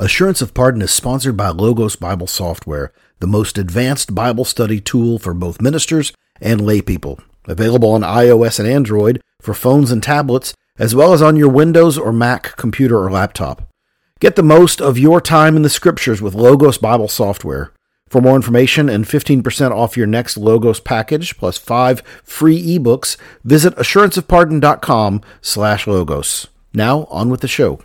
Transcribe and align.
Assurance 0.00 0.40
of 0.40 0.54
Pardon 0.54 0.80
is 0.80 0.92
sponsored 0.92 1.36
by 1.36 1.48
Logos 1.48 1.96
Bible 1.96 2.28
Software, 2.28 2.92
the 3.18 3.26
most 3.26 3.58
advanced 3.58 4.14
Bible 4.14 4.44
study 4.44 4.80
tool 4.80 5.18
for 5.18 5.34
both 5.34 5.60
ministers 5.60 6.12
and 6.40 6.60
laypeople. 6.60 7.20
Available 7.46 7.90
on 7.90 8.02
iOS 8.02 8.60
and 8.60 8.68
Android 8.68 9.20
for 9.40 9.54
phones 9.54 9.90
and 9.90 10.00
tablets, 10.00 10.54
as 10.78 10.94
well 10.94 11.12
as 11.12 11.20
on 11.20 11.34
your 11.34 11.48
Windows 11.48 11.98
or 11.98 12.12
Mac 12.12 12.56
computer 12.56 12.96
or 13.02 13.10
laptop. 13.10 13.68
Get 14.20 14.36
the 14.36 14.42
most 14.44 14.80
of 14.80 14.98
your 14.98 15.20
time 15.20 15.56
in 15.56 15.62
the 15.62 15.68
scriptures 15.68 16.22
with 16.22 16.32
Logos 16.32 16.78
Bible 16.78 17.08
Software. 17.08 17.72
For 18.08 18.20
more 18.20 18.36
information 18.36 18.88
and 18.88 19.04
15% 19.04 19.72
off 19.72 19.96
your 19.96 20.06
next 20.06 20.36
Logos 20.36 20.78
package 20.78 21.36
plus 21.36 21.58
5 21.58 22.02
free 22.22 22.78
ebooks, 22.78 23.16
visit 23.42 23.74
assuranceofpardon.com 23.74 25.22
slash 25.40 25.88
logos. 25.88 26.46
Now, 26.72 27.08
on 27.10 27.30
with 27.30 27.40
the 27.40 27.48
show. 27.48 27.80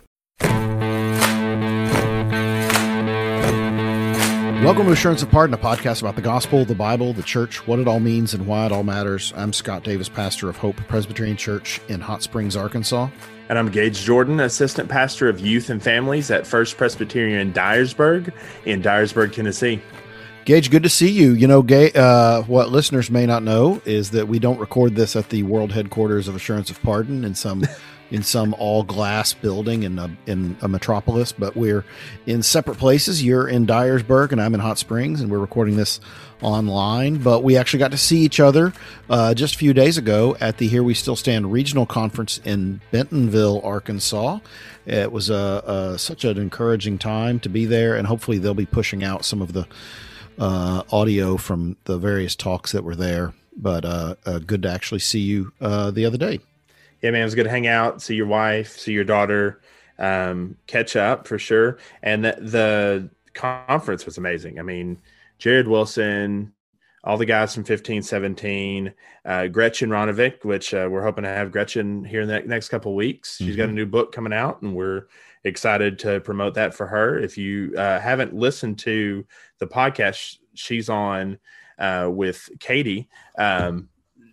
Welcome 4.64 4.86
to 4.86 4.92
Assurance 4.92 5.22
of 5.22 5.30
Pardon, 5.30 5.52
a 5.52 5.58
podcast 5.58 6.00
about 6.00 6.16
the 6.16 6.22
gospel, 6.22 6.64
the 6.64 6.74
Bible, 6.74 7.12
the 7.12 7.22
church, 7.22 7.66
what 7.66 7.80
it 7.80 7.86
all 7.86 8.00
means, 8.00 8.32
and 8.32 8.46
why 8.46 8.64
it 8.64 8.72
all 8.72 8.82
matters. 8.82 9.30
I'm 9.36 9.52
Scott 9.52 9.84
Davis, 9.84 10.08
pastor 10.08 10.48
of 10.48 10.56
Hope 10.56 10.76
Presbyterian 10.88 11.36
Church 11.36 11.82
in 11.88 12.00
Hot 12.00 12.22
Springs, 12.22 12.56
Arkansas. 12.56 13.10
And 13.50 13.58
I'm 13.58 13.70
Gage 13.70 14.00
Jordan, 14.00 14.40
assistant 14.40 14.88
pastor 14.88 15.28
of 15.28 15.38
youth 15.38 15.68
and 15.68 15.82
families 15.82 16.30
at 16.30 16.46
First 16.46 16.78
Presbyterian 16.78 17.40
in 17.40 17.52
Dyersburg 17.52 18.32
in 18.64 18.80
Dyersburg, 18.80 19.34
Tennessee. 19.34 19.82
Gage, 20.46 20.70
good 20.70 20.82
to 20.82 20.88
see 20.88 21.10
you. 21.10 21.32
You 21.32 21.46
know, 21.46 21.60
uh, 21.60 22.42
what 22.44 22.70
listeners 22.70 23.10
may 23.10 23.26
not 23.26 23.42
know 23.42 23.82
is 23.84 24.12
that 24.12 24.28
we 24.28 24.38
don't 24.38 24.58
record 24.58 24.94
this 24.94 25.14
at 25.14 25.28
the 25.28 25.42
world 25.42 25.72
headquarters 25.72 26.26
of 26.26 26.34
Assurance 26.34 26.70
of 26.70 26.82
Pardon 26.82 27.22
in 27.26 27.34
some 27.34 27.64
in 28.14 28.22
some 28.22 28.54
all 28.60 28.84
glass 28.84 29.34
building 29.34 29.82
in 29.82 29.98
a, 29.98 30.08
in 30.26 30.56
a 30.62 30.68
metropolis, 30.68 31.32
but 31.32 31.56
we're 31.56 31.84
in 32.26 32.44
separate 32.44 32.78
places. 32.78 33.24
You're 33.24 33.48
in 33.48 33.66
Dyersburg 33.66 34.30
and 34.30 34.40
I'm 34.40 34.54
in 34.54 34.60
Hot 34.60 34.78
Springs, 34.78 35.20
and 35.20 35.32
we're 35.32 35.40
recording 35.40 35.76
this 35.76 35.98
online. 36.40 37.16
But 37.16 37.42
we 37.42 37.56
actually 37.56 37.80
got 37.80 37.90
to 37.90 37.98
see 37.98 38.20
each 38.20 38.38
other 38.38 38.72
uh, 39.10 39.34
just 39.34 39.56
a 39.56 39.58
few 39.58 39.74
days 39.74 39.98
ago 39.98 40.36
at 40.40 40.58
the 40.58 40.68
Here 40.68 40.84
We 40.84 40.94
Still 40.94 41.16
Stand 41.16 41.50
Regional 41.50 41.86
Conference 41.86 42.40
in 42.44 42.80
Bentonville, 42.92 43.60
Arkansas. 43.64 44.38
It 44.86 45.10
was 45.10 45.28
a, 45.28 45.94
a 45.94 45.98
such 45.98 46.24
an 46.24 46.38
encouraging 46.38 46.98
time 46.98 47.40
to 47.40 47.48
be 47.48 47.66
there, 47.66 47.96
and 47.96 48.06
hopefully 48.06 48.38
they'll 48.38 48.54
be 48.54 48.64
pushing 48.64 49.02
out 49.02 49.24
some 49.24 49.42
of 49.42 49.54
the 49.54 49.66
uh, 50.38 50.84
audio 50.92 51.36
from 51.36 51.76
the 51.82 51.98
various 51.98 52.36
talks 52.36 52.70
that 52.70 52.84
were 52.84 52.96
there. 52.96 53.34
But 53.56 53.84
uh, 53.84 54.14
uh 54.24 54.38
good 54.38 54.62
to 54.62 54.70
actually 54.70 55.00
see 55.00 55.20
you 55.20 55.52
uh, 55.60 55.90
the 55.90 56.06
other 56.06 56.18
day 56.18 56.38
yeah, 57.02 57.10
man, 57.10 57.22
it 57.22 57.24
was 57.24 57.34
good 57.34 57.44
to 57.44 57.50
hang 57.50 57.66
out, 57.66 58.02
see 58.02 58.14
your 58.14 58.26
wife, 58.26 58.78
see 58.78 58.92
your 58.92 59.04
daughter, 59.04 59.60
um, 59.98 60.56
catch 60.66 60.96
up 60.96 61.26
for 61.26 61.38
sure. 61.38 61.78
And 62.02 62.24
the, 62.24 62.36
the 62.40 63.10
conference 63.34 64.06
was 64.06 64.18
amazing. 64.18 64.58
I 64.58 64.62
mean, 64.62 65.00
Jared 65.38 65.68
Wilson, 65.68 66.52
all 67.04 67.18
the 67.18 67.26
guys 67.26 67.54
from 67.54 67.64
15, 67.64 68.02
17, 68.02 68.94
uh, 69.24 69.46
Gretchen 69.48 69.90
Ronnevik, 69.90 70.44
which 70.44 70.72
uh, 70.72 70.88
we're 70.90 71.02
hoping 71.02 71.24
to 71.24 71.30
have 71.30 71.52
Gretchen 71.52 72.04
here 72.04 72.22
in 72.22 72.28
the 72.28 72.40
next 72.40 72.70
couple 72.70 72.94
weeks. 72.94 73.36
She's 73.36 73.48
mm-hmm. 73.48 73.56
got 73.56 73.64
a 73.64 73.66
mm-hmm. 73.66 73.76
new 73.76 73.86
book 73.86 74.12
coming 74.12 74.32
out, 74.32 74.62
and 74.62 74.74
we're 74.74 75.06
excited 75.44 75.98
to 76.00 76.20
promote 76.20 76.54
that 76.54 76.74
for 76.74 76.86
her. 76.86 77.18
If 77.18 77.36
you 77.36 77.74
uh, 77.76 78.00
haven't 78.00 78.34
listened 78.34 78.78
to 78.80 79.26
the 79.58 79.66
podcast 79.66 80.38
she's 80.54 80.88
on 80.88 81.38
uh, 81.78 82.08
with 82.10 82.48
Katie, 82.58 83.08
um, 83.36 83.88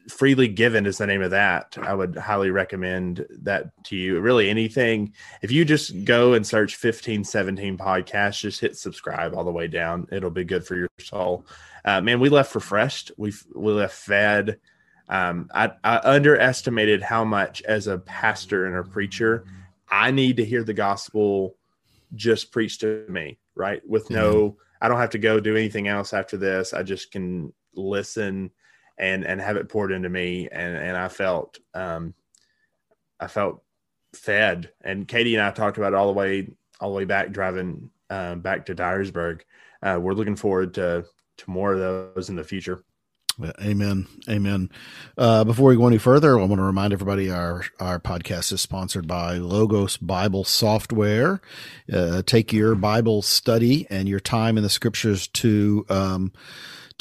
freely 0.09 0.47
given 0.47 0.85
is 0.85 0.97
the 0.97 1.07
name 1.07 1.21
of 1.21 1.31
that. 1.31 1.77
I 1.81 1.93
would 1.93 2.15
highly 2.17 2.51
recommend 2.51 3.25
that 3.43 3.71
to 3.85 3.95
you. 3.95 4.19
Really 4.19 4.49
anything 4.49 5.13
if 5.41 5.51
you 5.51 5.65
just 5.65 6.05
go 6.05 6.33
and 6.33 6.45
search 6.45 6.75
15 6.75 7.23
17 7.23 7.77
podcasts 7.77 8.41
just 8.41 8.59
hit 8.59 8.77
subscribe 8.77 9.35
all 9.35 9.43
the 9.43 9.51
way 9.51 9.67
down. 9.67 10.07
It'll 10.11 10.29
be 10.29 10.43
good 10.43 10.65
for 10.65 10.75
your 10.75 10.89
soul. 10.99 11.45
Uh, 11.85 12.01
man 12.01 12.19
we 12.19 12.29
left 12.29 12.53
refreshed. 12.55 13.11
We 13.17 13.33
we 13.55 13.73
left 13.73 13.95
fed. 13.95 14.59
Um, 15.09 15.49
I, 15.53 15.71
I 15.83 15.97
underestimated 16.03 17.01
how 17.01 17.25
much 17.25 17.61
as 17.63 17.87
a 17.87 17.97
pastor 17.97 18.65
and 18.65 18.77
a 18.77 18.83
preacher 18.83 19.45
i 19.89 20.09
need 20.09 20.37
to 20.37 20.45
hear 20.45 20.63
the 20.63 20.73
gospel 20.73 21.57
just 22.15 22.53
preached 22.53 22.79
to 22.79 23.03
me 23.09 23.37
right? 23.55 23.81
With 23.87 24.09
no 24.09 24.33
mm-hmm. 24.33 24.57
i 24.81 24.87
don't 24.87 24.99
have 24.99 25.11
to 25.11 25.17
go 25.17 25.39
do 25.39 25.55
anything 25.55 25.87
else 25.87 26.13
after 26.13 26.37
this. 26.37 26.73
I 26.73 26.83
just 26.83 27.11
can 27.11 27.53
listen 27.75 28.51
and 29.01 29.25
and 29.25 29.41
have 29.41 29.57
it 29.57 29.67
poured 29.67 29.91
into 29.91 30.07
me 30.07 30.47
and 30.49 30.77
and 30.77 30.95
I 30.95 31.09
felt 31.09 31.59
um 31.73 32.13
I 33.19 33.27
felt 33.27 33.63
fed 34.13 34.71
and 34.81 35.07
Katie 35.07 35.35
and 35.35 35.43
I 35.43 35.51
talked 35.51 35.77
about 35.77 35.93
it 35.93 35.95
all 35.95 36.07
the 36.07 36.17
way 36.17 36.47
all 36.79 36.91
the 36.91 36.97
way 36.97 37.05
back 37.05 37.31
driving 37.31 37.89
uh, 38.09 38.35
back 38.35 38.65
to 38.67 38.75
Dyersburg. 38.75 39.41
Uh, 39.81 39.99
we're 40.01 40.13
looking 40.13 40.35
forward 40.35 40.75
to 40.75 41.05
to 41.37 41.49
more 41.49 41.73
of 41.73 41.79
those 41.79 42.29
in 42.29 42.35
the 42.35 42.43
future. 42.43 42.83
Amen. 43.61 44.07
Amen. 44.29 44.69
Uh, 45.17 45.43
before 45.43 45.69
we 45.69 45.75
go 45.75 45.87
any 45.87 45.97
further, 45.97 46.37
I 46.37 46.43
want 46.43 46.59
to 46.59 46.63
remind 46.65 46.93
everybody 46.93 47.31
our, 47.31 47.63
our 47.79 47.97
podcast 47.97 48.51
is 48.51 48.61
sponsored 48.61 49.07
by 49.07 49.37
Logos 49.37 49.97
Bible 49.97 50.43
Software. 50.43 51.41
Uh, 51.91 52.21
take 52.23 52.51
your 52.53 52.75
Bible 52.75 53.21
study 53.21 53.87
and 53.89 54.07
your 54.07 54.19
time 54.19 54.57
in 54.57 54.63
the 54.63 54.69
scriptures 54.69 55.27
to 55.29 55.85
um, 55.89 56.33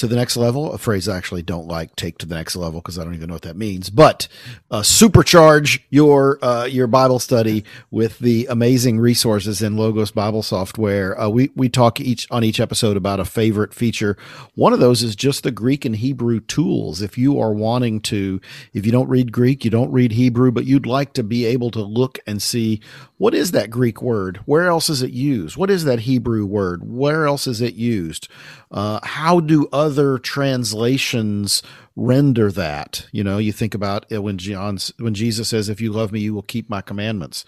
to 0.00 0.06
the 0.06 0.16
next 0.16 0.38
level, 0.38 0.72
a 0.72 0.78
phrase 0.78 1.08
I 1.08 1.16
actually 1.18 1.42
don't 1.42 1.68
like, 1.68 1.94
take 1.94 2.16
to 2.18 2.26
the 2.26 2.34
next 2.34 2.56
level, 2.56 2.80
because 2.80 2.98
I 2.98 3.04
don't 3.04 3.14
even 3.14 3.28
know 3.28 3.34
what 3.34 3.42
that 3.42 3.56
means, 3.56 3.90
but 3.90 4.28
uh, 4.70 4.80
supercharge 4.80 5.80
your 5.90 6.38
uh, 6.42 6.64
your 6.64 6.86
Bible 6.86 7.18
study 7.18 7.64
with 7.90 8.18
the 8.18 8.46
amazing 8.46 8.98
resources 8.98 9.60
in 9.60 9.76
Logos 9.76 10.10
Bible 10.10 10.42
software. 10.42 11.20
Uh, 11.20 11.28
we, 11.28 11.50
we 11.54 11.68
talk 11.68 12.00
each 12.00 12.26
on 12.30 12.42
each 12.44 12.60
episode 12.60 12.96
about 12.96 13.20
a 13.20 13.26
favorite 13.26 13.74
feature. 13.74 14.16
One 14.54 14.72
of 14.72 14.80
those 14.80 15.02
is 15.02 15.14
just 15.14 15.42
the 15.42 15.50
Greek 15.50 15.84
and 15.84 15.96
Hebrew 15.96 16.40
tools. 16.40 17.02
If 17.02 17.18
you 17.18 17.38
are 17.38 17.52
wanting 17.52 18.00
to, 18.02 18.40
if 18.72 18.86
you 18.86 18.92
don't 18.92 19.08
read 19.08 19.32
Greek, 19.32 19.66
you 19.66 19.70
don't 19.70 19.92
read 19.92 20.12
Hebrew, 20.12 20.50
but 20.50 20.64
you'd 20.64 20.86
like 20.86 21.12
to 21.12 21.22
be 21.22 21.44
able 21.44 21.70
to 21.72 21.82
look 21.82 22.18
and 22.26 22.40
see 22.40 22.80
what 23.18 23.34
is 23.34 23.50
that 23.50 23.68
Greek 23.68 24.00
word? 24.00 24.38
Where 24.46 24.68
else 24.68 24.88
is 24.88 25.02
it 25.02 25.10
used? 25.10 25.58
What 25.58 25.70
is 25.70 25.84
that 25.84 26.00
Hebrew 26.00 26.46
word? 26.46 26.90
Where 26.90 27.26
else 27.26 27.46
is 27.46 27.60
it 27.60 27.74
used? 27.74 28.28
Uh, 28.70 29.00
how 29.02 29.40
do 29.40 29.68
other 29.72 30.18
translations 30.18 31.62
render 31.96 32.52
that? 32.52 33.06
You 33.12 33.24
know, 33.24 33.38
you 33.38 33.52
think 33.52 33.74
about 33.74 34.10
when 34.10 34.38
John's, 34.38 34.92
when 34.98 35.14
Jesus 35.14 35.48
says, 35.48 35.68
"If 35.68 35.80
you 35.80 35.92
love 35.92 36.12
me, 36.12 36.20
you 36.20 36.34
will 36.34 36.42
keep 36.42 36.70
my 36.70 36.80
commandments." 36.80 37.44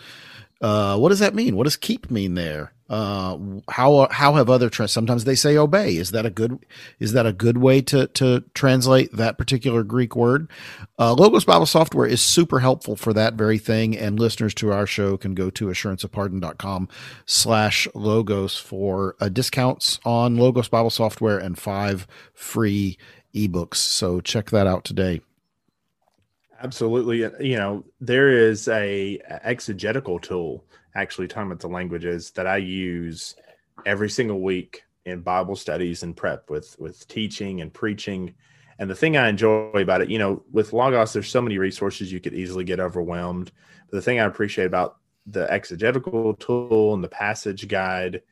Uh, 0.62 0.96
what 0.96 1.08
does 1.08 1.18
that 1.18 1.34
mean? 1.34 1.56
What 1.56 1.64
does 1.64 1.76
keep 1.76 2.10
mean 2.10 2.34
there? 2.34 2.72
Uh, 2.88 3.38
how 3.68 4.06
how 4.10 4.34
have 4.34 4.48
other 4.48 4.70
trans? 4.70 4.92
Sometimes 4.92 5.24
they 5.24 5.34
say 5.34 5.56
obey. 5.56 5.96
Is 5.96 6.12
that 6.12 6.24
a 6.24 6.30
good 6.30 6.64
is 7.00 7.12
that 7.14 7.26
a 7.26 7.32
good 7.32 7.58
way 7.58 7.80
to 7.82 8.06
to 8.08 8.44
translate 8.54 9.10
that 9.16 9.38
particular 9.38 9.82
Greek 9.82 10.14
word? 10.14 10.48
Uh, 10.98 11.14
Logos 11.14 11.44
Bible 11.44 11.66
Software 11.66 12.06
is 12.06 12.20
super 12.20 12.60
helpful 12.60 12.94
for 12.94 13.12
that 13.14 13.34
very 13.34 13.58
thing, 13.58 13.96
and 13.96 14.20
listeners 14.20 14.54
to 14.54 14.72
our 14.72 14.86
show 14.86 15.16
can 15.16 15.34
go 15.34 15.50
to 15.50 15.66
assuranceofpardon.com 15.66 16.88
slash 17.26 17.88
logos 17.94 18.58
for 18.58 19.16
uh, 19.20 19.28
discounts 19.28 19.98
on 20.04 20.36
Logos 20.36 20.68
Bible 20.68 20.90
Software 20.90 21.38
and 21.38 21.58
five 21.58 22.06
free 22.34 22.98
ebooks. 23.34 23.76
So 23.76 24.20
check 24.20 24.50
that 24.50 24.66
out 24.66 24.84
today. 24.84 25.22
Absolutely. 26.62 27.18
You 27.46 27.56
know, 27.56 27.84
there 28.00 28.28
is 28.30 28.68
a 28.68 29.18
exegetical 29.42 30.18
tool 30.20 30.64
actually 30.94 31.26
talking 31.26 31.48
about 31.50 31.60
the 31.60 31.68
languages 31.68 32.30
that 32.32 32.46
I 32.46 32.58
use 32.58 33.34
every 33.84 34.08
single 34.08 34.40
week 34.40 34.84
in 35.04 35.22
Bible 35.22 35.56
studies 35.56 36.04
and 36.04 36.16
prep 36.16 36.48
with 36.50 36.78
with 36.78 37.06
teaching 37.08 37.60
and 37.60 37.72
preaching. 37.72 38.34
And 38.78 38.88
the 38.88 38.94
thing 38.94 39.16
I 39.16 39.28
enjoy 39.28 39.72
about 39.74 40.02
it, 40.02 40.10
you 40.10 40.18
know, 40.18 40.42
with 40.52 40.72
Logos, 40.72 41.12
there's 41.12 41.28
so 41.28 41.42
many 41.42 41.58
resources 41.58 42.12
you 42.12 42.20
could 42.20 42.34
easily 42.34 42.64
get 42.64 42.80
overwhelmed. 42.80 43.50
But 43.90 43.96
the 43.96 44.02
thing 44.02 44.20
I 44.20 44.24
appreciate 44.24 44.66
about 44.66 44.98
the 45.26 45.50
exegetical 45.52 46.34
tool 46.34 46.94
and 46.94 47.02
the 47.02 47.08
passage 47.08 47.66
guide 47.68 48.22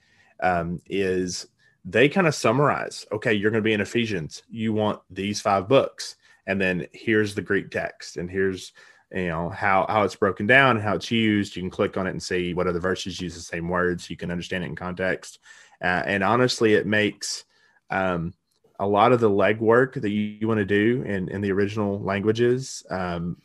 um, 0.41 0.81
is 0.87 1.47
they 1.85 2.09
kind 2.09 2.27
of 2.27 2.35
summarize. 2.35 3.07
Okay, 3.13 3.33
you're 3.33 3.51
going 3.51 3.63
to 3.63 3.67
be 3.67 3.73
in 3.73 3.81
Ephesians. 3.81 4.43
You 4.49 4.73
want 4.73 5.01
these 5.11 5.41
five 5.41 5.69
books, 5.69 6.17
and 6.51 6.61
then 6.61 6.89
here's 6.93 7.37
the 7.37 7.43
Greek 7.43 7.71
text, 7.71 8.17
and 8.17 8.29
here's 8.29 8.73
you 9.13 9.29
know 9.29 9.49
how 9.49 9.87
how 9.89 10.03
it's 10.03 10.17
broken 10.17 10.47
down 10.47 10.81
how 10.81 10.97
it's 10.97 11.11
used. 11.11 11.55
You 11.55 11.63
can 11.63 11.71
click 11.71 11.97
on 11.97 12.07
it 12.07 12.11
and 12.11 12.23
see 12.23 12.55
what 12.55 12.67
other 12.67 12.81
verses 12.81 13.21
use 13.21 13.35
the 13.35 13.41
same 13.41 13.69
words. 13.69 14.11
You 14.11 14.17
can 14.17 14.31
understand 14.31 14.65
it 14.65 14.69
in 14.69 14.77
context. 14.77 15.39
Uh, 15.83 16.03
and 16.05 16.23
honestly 16.23 16.75
it 16.75 16.87
makes 16.87 17.45
um, 17.89 18.35
a 18.79 18.87
lot 18.87 19.13
of 19.13 19.21
the 19.21 19.31
legwork 19.31 20.01
that 20.01 20.11
you, 20.11 20.37
you 20.41 20.47
want 20.47 20.59
to 20.59 20.65
do 20.65 21.03
in 21.03 21.29
in 21.29 21.41
the 21.41 21.53
original 21.53 21.99
languages 22.01 22.85
um, 22.91 23.39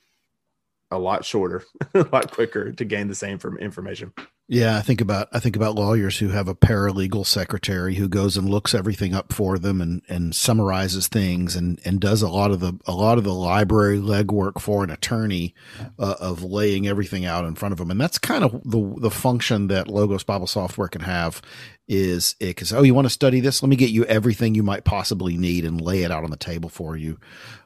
a 0.92 1.00
lot 1.00 1.24
shorter 1.24 1.64
a 1.94 2.06
lot 2.12 2.32
quicker 2.32 2.74
to 2.74 2.86
gain 2.86 3.08
the 3.08 3.16
same 3.16 3.40
from 3.40 3.58
information 3.58 4.12
Yeah, 4.48 4.78
I 4.78 4.82
think 4.82 5.02
about 5.02 5.28
I 5.32 5.40
think 5.40 5.56
about 5.56 5.74
lawyers 5.74 6.20
who 6.20 6.30
have 6.30 6.48
a 6.48 6.54
paralegal 6.54 7.26
secretary 7.26 7.96
who 7.96 8.08
goes 8.08 8.38
and 8.38 8.48
looks 8.48 8.76
everything 8.76 9.16
up 9.16 9.34
for 9.34 9.58
them 9.58 9.82
and, 9.82 10.04
and 10.08 10.36
summarizes 10.36 11.08
things 11.08 11.56
and, 11.56 11.82
and 11.84 12.00
does 12.00 12.22
a 12.22 12.30
lot 12.30 12.52
of 12.52 12.60
the 12.60 12.78
a 12.86 12.92
lot 12.94 13.18
of 13.18 13.24
the 13.24 13.34
library 13.34 13.98
legwork 13.98 14.62
for 14.62 14.84
an 14.84 14.92
attorney 14.92 15.56
uh, 15.98 16.16
of 16.20 16.44
laying 16.44 16.88
everything 16.88 17.26
out 17.26 17.44
in 17.44 17.56
front 17.56 17.72
of 17.72 17.80
them. 17.80 17.90
And 17.90 18.00
that's 18.00 18.20
kind 18.20 18.44
of 18.44 18.62
the 18.64 18.94
the 19.00 19.10
function 19.10 19.66
that 19.70 19.88
Logos 19.88 20.24
Bible 20.24 20.48
software 20.48 20.90
can 20.90 21.02
have 21.02 21.42
is 21.88 22.36
it 22.40 22.50
because 22.50 22.72
oh 22.72 22.84
you 22.84 22.94
want 22.94 23.06
to 23.06 23.14
study 23.14 23.40
this 23.40 23.64
let 23.64 23.70
me 23.70 23.76
get 23.76 23.90
you 23.90 24.06
everything 24.06 24.54
you 24.54 24.64
might 24.64 24.84
possibly 24.84 25.38
need 25.38 25.66
and 25.66 25.82
lay 25.82 26.04
it 26.04 26.12
out 26.12 26.24
on 26.24 26.32
the 26.32 26.38
table 26.38 26.70
for 26.70 26.96
you 26.96 27.20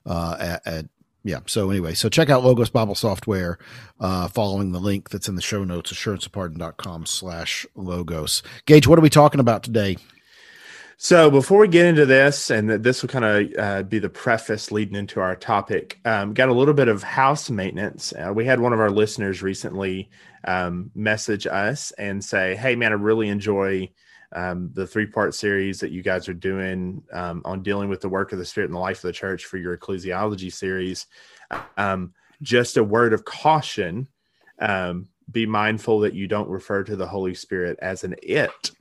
uh, 0.05 0.37
at, 0.39 0.67
at 0.67 0.85
yeah. 1.23 1.39
So 1.45 1.69
anyway, 1.69 1.93
so 1.93 2.09
check 2.09 2.29
out 2.29 2.43
Logos 2.43 2.69
Bible 2.69 2.95
Software, 2.95 3.57
uh, 3.99 4.27
following 4.27 4.71
the 4.71 4.79
link 4.79 5.09
that's 5.09 5.27
in 5.27 5.35
the 5.35 5.41
show 5.41 5.63
notes, 5.63 5.91
assuranceofpardon.com 5.91 7.05
slash 7.05 7.65
logos. 7.75 8.41
Gage, 8.65 8.87
what 8.87 8.97
are 8.97 9.01
we 9.01 9.09
talking 9.09 9.39
about 9.39 9.63
today? 9.63 9.97
So 11.01 11.31
before 11.31 11.59
we 11.59 11.69
get 11.69 11.85
into 11.85 12.05
this, 12.05 12.49
and 12.49 12.69
this 12.69 13.01
will 13.01 13.07
kind 13.07 13.23
of 13.23 13.57
uh, 13.57 13.83
be 13.83 13.99
the 13.99 14.09
preface 14.09 14.69
leading 14.69 14.95
into 14.95 15.21
our 15.21 15.33
topic, 15.33 15.97
um, 16.03 16.33
got 16.33 16.49
a 16.49 16.53
little 16.53 16.73
bit 16.73 16.89
of 16.89 17.03
house 17.03 17.49
maintenance. 17.49 18.11
Uh, 18.13 18.33
we 18.33 18.43
had 18.43 18.59
one 18.59 18.73
of 18.73 18.81
our 18.81 18.89
listeners 18.91 19.41
recently 19.41 20.09
um, 20.45 20.91
message 20.95 21.47
us 21.47 21.91
and 21.91 22.23
say, 22.23 22.53
"Hey, 22.55 22.75
man, 22.75 22.91
I 22.91 22.95
really 22.95 23.29
enjoy 23.29 23.89
um, 24.33 24.69
the 24.73 24.85
three 24.85 25.05
part 25.05 25.33
series 25.33 25.79
that 25.79 25.91
you 25.91 26.03
guys 26.03 26.29
are 26.29 26.33
doing 26.33 27.03
um, 27.11 27.41
on 27.45 27.63
dealing 27.63 27.89
with 27.89 28.01
the 28.01 28.09
work 28.09 28.31
of 28.31 28.39
the 28.39 28.45
Spirit 28.45 28.67
and 28.67 28.75
the 28.75 28.79
life 28.79 28.97
of 28.97 29.07
the 29.07 29.13
church 29.13 29.45
for 29.45 29.57
your 29.57 29.77
ecclesiology 29.77 30.51
series. 30.51 31.07
Um, 31.77 32.13
just 32.41 32.77
a 32.77 32.83
word 32.83 33.13
of 33.13 33.25
caution 33.25 34.07
um, 34.59 35.07
be 35.31 35.45
mindful 35.45 35.99
that 35.99 36.13
you 36.13 36.27
don't 36.27 36.49
refer 36.49 36.83
to 36.83 36.95
the 36.95 37.07
Holy 37.07 37.33
Spirit 37.33 37.77
as 37.81 38.03
an 38.03 38.15
it. 38.21 38.71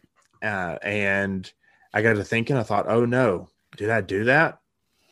Uh, 0.43 0.79
and 0.83 1.51
I 1.93 2.03
got 2.03 2.15
to 2.15 2.25
thinking, 2.25 2.57
I 2.57 2.63
thought, 2.63 2.87
oh 2.89 3.05
no, 3.05 3.49
did 3.77 3.91
I 3.91 4.01
do 4.01 4.25
that? 4.25 4.61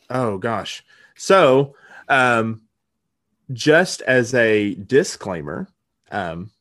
Oh 0.09 0.37
gosh. 0.37 0.83
So, 1.15 1.75
um, 2.07 2.61
just 3.53 4.01
as 4.01 4.33
a 4.33 4.75
disclaimer, 4.75 5.67
um, 6.11 6.51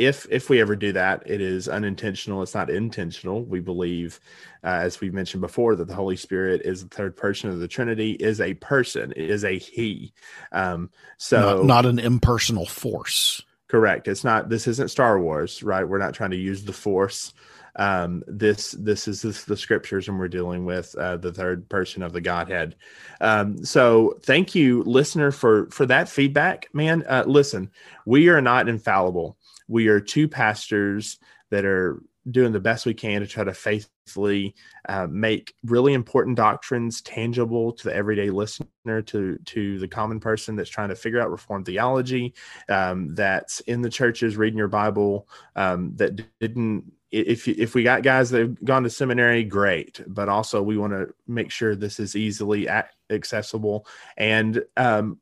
if 0.00 0.26
if 0.30 0.48
we 0.48 0.62
ever 0.62 0.74
do 0.74 0.92
that, 0.92 1.22
it 1.26 1.42
is 1.42 1.68
unintentional. 1.68 2.42
It's 2.42 2.54
not 2.54 2.70
intentional. 2.70 3.44
We 3.44 3.60
believe, 3.60 4.18
uh, 4.64 4.80
as 4.82 4.98
we've 5.00 5.12
mentioned 5.12 5.42
before, 5.42 5.76
that 5.76 5.88
the 5.88 5.94
Holy 5.94 6.16
Spirit 6.16 6.62
is 6.64 6.82
the 6.82 6.94
third 6.94 7.16
person 7.16 7.50
of 7.50 7.58
the 7.58 7.68
Trinity, 7.68 8.12
is 8.12 8.40
a 8.40 8.54
person, 8.54 9.12
is 9.12 9.44
a 9.44 9.58
He. 9.58 10.14
Um, 10.52 10.88
so 11.18 11.58
not, 11.58 11.66
not 11.66 11.86
an 11.86 11.98
impersonal 11.98 12.64
force. 12.64 13.42
Correct. 13.68 14.08
It's 14.08 14.24
not. 14.24 14.48
This 14.48 14.66
isn't 14.66 14.90
Star 14.90 15.20
Wars, 15.20 15.62
right? 15.62 15.86
We're 15.86 15.98
not 15.98 16.14
trying 16.14 16.30
to 16.30 16.36
use 16.36 16.64
the 16.64 16.72
Force. 16.72 17.34
Um, 17.76 18.24
this 18.26 18.72
this 18.72 19.06
is 19.06 19.22
this, 19.22 19.44
the 19.44 19.56
scriptures, 19.56 20.08
and 20.08 20.18
we're 20.18 20.28
dealing 20.28 20.64
with 20.64 20.94
uh, 20.96 21.18
the 21.18 21.32
third 21.32 21.68
person 21.68 22.02
of 22.02 22.12
the 22.12 22.20
Godhead. 22.22 22.74
Um, 23.20 23.64
so, 23.64 24.18
thank 24.22 24.54
you, 24.54 24.82
listener, 24.84 25.30
for 25.30 25.68
for 25.70 25.84
that 25.86 26.08
feedback, 26.08 26.68
man. 26.72 27.04
Uh, 27.06 27.24
listen, 27.26 27.70
we 28.06 28.28
are 28.28 28.40
not 28.40 28.68
infallible 28.68 29.36
we 29.70 29.86
are 29.86 30.00
two 30.00 30.28
pastors 30.28 31.18
that 31.50 31.64
are 31.64 32.02
doing 32.30 32.52
the 32.52 32.60
best 32.60 32.84
we 32.84 32.92
can 32.92 33.20
to 33.20 33.26
try 33.26 33.44
to 33.44 33.54
faithfully 33.54 34.54
uh, 34.88 35.06
make 35.08 35.54
really 35.64 35.94
important 35.94 36.36
doctrines 36.36 37.00
tangible 37.00 37.72
to 37.72 37.84
the 37.84 37.94
everyday 37.94 38.30
listener, 38.30 39.00
to 39.02 39.38
to 39.46 39.78
the 39.78 39.88
common 39.88 40.20
person 40.20 40.56
that's 40.56 40.68
trying 40.68 40.88
to 40.88 40.96
figure 40.96 41.20
out 41.20 41.30
Reformed 41.30 41.66
theology, 41.66 42.34
um, 42.68 43.14
that's 43.14 43.60
in 43.60 43.80
the 43.80 43.88
churches 43.88 44.36
reading 44.36 44.58
your 44.58 44.68
Bible, 44.68 45.28
um, 45.56 45.92
that 45.96 46.20
didn't. 46.40 46.92
If 47.10 47.48
if 47.48 47.74
we 47.74 47.82
got 47.82 48.02
guys 48.02 48.30
that 48.30 48.40
have 48.40 48.64
gone 48.64 48.82
to 48.84 48.90
seminary, 48.90 49.42
great, 49.44 50.00
but 50.06 50.28
also 50.28 50.62
we 50.62 50.76
want 50.76 50.92
to 50.92 51.12
make 51.26 51.50
sure 51.50 51.74
this 51.74 51.98
is 51.98 52.14
easily 52.14 52.68
accessible 53.10 53.86
and 54.16 54.62
um, 54.76 55.18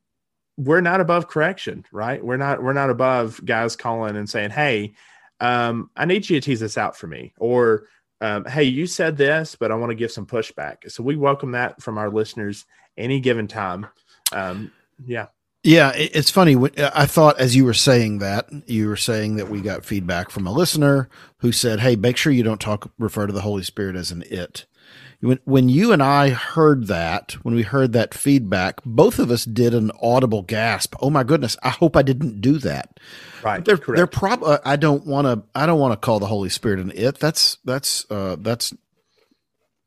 we're 0.59 0.81
not 0.81 1.01
above 1.01 1.29
correction, 1.29 1.85
right? 1.93 2.23
We're 2.23 2.37
not 2.37 2.63
we're 2.63 2.73
not 2.73 2.91
above 2.91 3.41
guys 3.45 3.77
calling 3.77 4.17
and 4.17 4.29
saying, 4.29 4.51
"Hey, 4.51 4.95
um, 5.41 5.89
I 5.97 6.05
need 6.05 6.29
you 6.29 6.41
to 6.41 6.45
tease 6.45 6.61
this 6.61 6.77
out 6.77 6.97
for 6.97 7.07
me," 7.07 7.33
or 7.39 7.85
um, 8.21 8.45
"Hey, 8.45 8.65
you 8.65 8.87
said 8.87 9.17
this, 9.17 9.55
but 9.55 9.71
I 9.71 9.77
want 9.77 9.91
to 9.91 9.97
give 9.97 10.11
some 10.11 10.27
pushback." 10.27 10.91
So 10.91 11.03
we 11.03 11.15
welcome 11.15 11.53
that 11.53 11.81
from 11.81 11.97
our 11.97 12.11
listeners 12.11 12.67
any 12.97 13.21
given 13.21 13.47
time. 13.47 13.87
Um, 14.33 14.73
yeah. 15.07 15.27
Yeah, 15.65 15.93
it's 15.95 16.31
funny. 16.31 16.57
I 16.79 17.07
thought 17.07 17.39
as 17.39 17.55
you 17.55 17.65
were 17.65 17.75
saying 17.75 18.19
that, 18.19 18.49
you 18.67 18.89
were 18.89 18.97
saying 18.97 19.37
that 19.37 19.51
we 19.51 19.61
got 19.61 19.85
feedback 19.85 20.31
from 20.31 20.47
a 20.47 20.53
listener 20.53 21.09
who 21.39 21.53
said, 21.53 21.81
"Hey, 21.81 21.95
make 21.95 22.17
sure 22.17 22.33
you 22.33 22.43
don't 22.43 22.61
talk 22.61 22.91
refer 22.99 23.27
to 23.27 23.33
the 23.33 23.43
Holy 23.43 23.63
Spirit 23.63 23.95
as 23.95 24.11
an 24.11 24.25
it." 24.29 24.67
When 25.21 25.41
when 25.45 25.69
you 25.69 25.93
and 25.93 26.01
I 26.01 26.31
heard 26.31 26.87
that, 26.87 27.33
when 27.43 27.55
we 27.55 27.63
heard 27.63 27.93
that 27.93 28.15
feedback, 28.15 28.81
both 28.85 29.19
of 29.19 29.33
us 29.33 29.45
did 29.45 29.75
an 29.75 29.91
audible 30.01 30.43
gasp. 30.43 30.95
Oh 31.01 31.11
my 31.11 31.25
goodness! 31.25 31.57
I 31.63 31.71
hope 31.71 31.97
I 31.97 32.03
didn't 32.03 32.41
do 32.41 32.59
that. 32.59 33.01
Right. 33.43 33.65
They're 33.65 33.79
correct. 33.79 33.97
they're 33.97 34.07
prob. 34.07 34.45
Uh, 34.45 34.59
I 34.65 34.77
don't 34.77 35.05
want 35.07 35.27
to. 35.27 35.43
I 35.59 35.67
don't 35.67 35.81
want 35.81 35.93
to 35.93 35.97
call 35.97 36.21
the 36.21 36.27
Holy 36.27 36.49
Spirit 36.49 36.79
an 36.79 36.93
it. 36.95 37.19
That's 37.19 37.59
that's 37.65 38.09
uh, 38.11 38.37
that's 38.39 38.73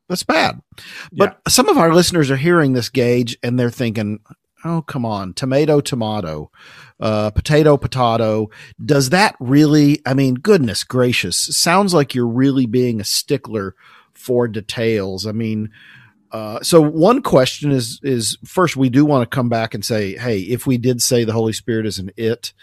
that's 0.09 0.23
bad. 0.23 0.61
But 1.13 1.29
yeah. 1.29 1.51
some 1.51 1.69
of 1.69 1.77
our 1.77 1.93
listeners 1.93 2.29
are 2.29 2.35
hearing 2.37 2.73
this 2.73 2.89
Gage 2.89 3.37
and 3.41 3.57
they're 3.57 3.69
thinking, 3.69 4.19
"Oh, 4.65 4.81
come 4.81 5.05
on, 5.05 5.33
tomato, 5.33 5.79
tomato, 5.79 6.51
uh, 6.99 7.31
potato, 7.31 7.77
potato." 7.77 8.49
Does 8.83 9.11
that 9.11 9.37
really? 9.39 10.01
I 10.05 10.13
mean, 10.13 10.33
goodness 10.33 10.83
gracious! 10.83 11.37
Sounds 11.37 11.93
like 11.93 12.13
you're 12.13 12.27
really 12.27 12.65
being 12.65 12.99
a 12.99 13.05
stickler 13.05 13.75
for 14.21 14.47
details. 14.47 15.25
I 15.25 15.31
mean, 15.31 15.71
uh, 16.31 16.61
so 16.61 16.79
one 16.81 17.21
question 17.21 17.71
is 17.71 17.99
is 18.03 18.37
first 18.45 18.77
we 18.77 18.89
do 18.89 19.03
want 19.03 19.29
to 19.29 19.35
come 19.35 19.49
back 19.49 19.73
and 19.73 19.83
say, 19.83 20.15
hey, 20.15 20.39
if 20.39 20.65
we 20.65 20.77
did 20.77 21.01
say 21.01 21.23
the 21.23 21.33
Holy 21.33 21.53
Spirit 21.53 21.85
is 21.85 21.99
an 21.99 22.11
it, 22.15 22.53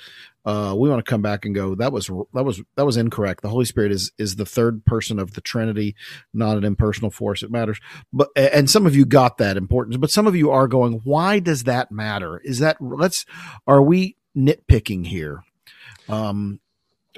uh, 0.46 0.74
we 0.74 0.88
want 0.88 1.04
to 1.04 1.10
come 1.10 1.20
back 1.20 1.44
and 1.44 1.54
go 1.54 1.74
that 1.74 1.92
was 1.92 2.06
that 2.32 2.44
was 2.44 2.62
that 2.76 2.86
was 2.86 2.96
incorrect. 2.96 3.42
The 3.42 3.50
Holy 3.50 3.66
Spirit 3.66 3.92
is 3.92 4.12
is 4.16 4.36
the 4.36 4.46
third 4.46 4.86
person 4.86 5.18
of 5.18 5.34
the 5.34 5.42
Trinity, 5.42 5.94
not 6.32 6.56
an 6.56 6.64
impersonal 6.64 7.10
force. 7.10 7.42
It 7.42 7.50
matters, 7.50 7.78
but 8.12 8.28
and 8.34 8.70
some 8.70 8.86
of 8.86 8.96
you 8.96 9.04
got 9.04 9.36
that 9.38 9.58
importance, 9.58 9.98
but 9.98 10.10
some 10.10 10.26
of 10.26 10.34
you 10.34 10.50
are 10.50 10.68
going, 10.68 11.00
why 11.04 11.38
does 11.38 11.64
that 11.64 11.92
matter? 11.92 12.38
Is 12.38 12.60
that 12.60 12.78
let's 12.80 13.26
are 13.66 13.82
we 13.82 14.16
nitpicking 14.34 15.06
here? 15.06 15.42
Um, 16.08 16.60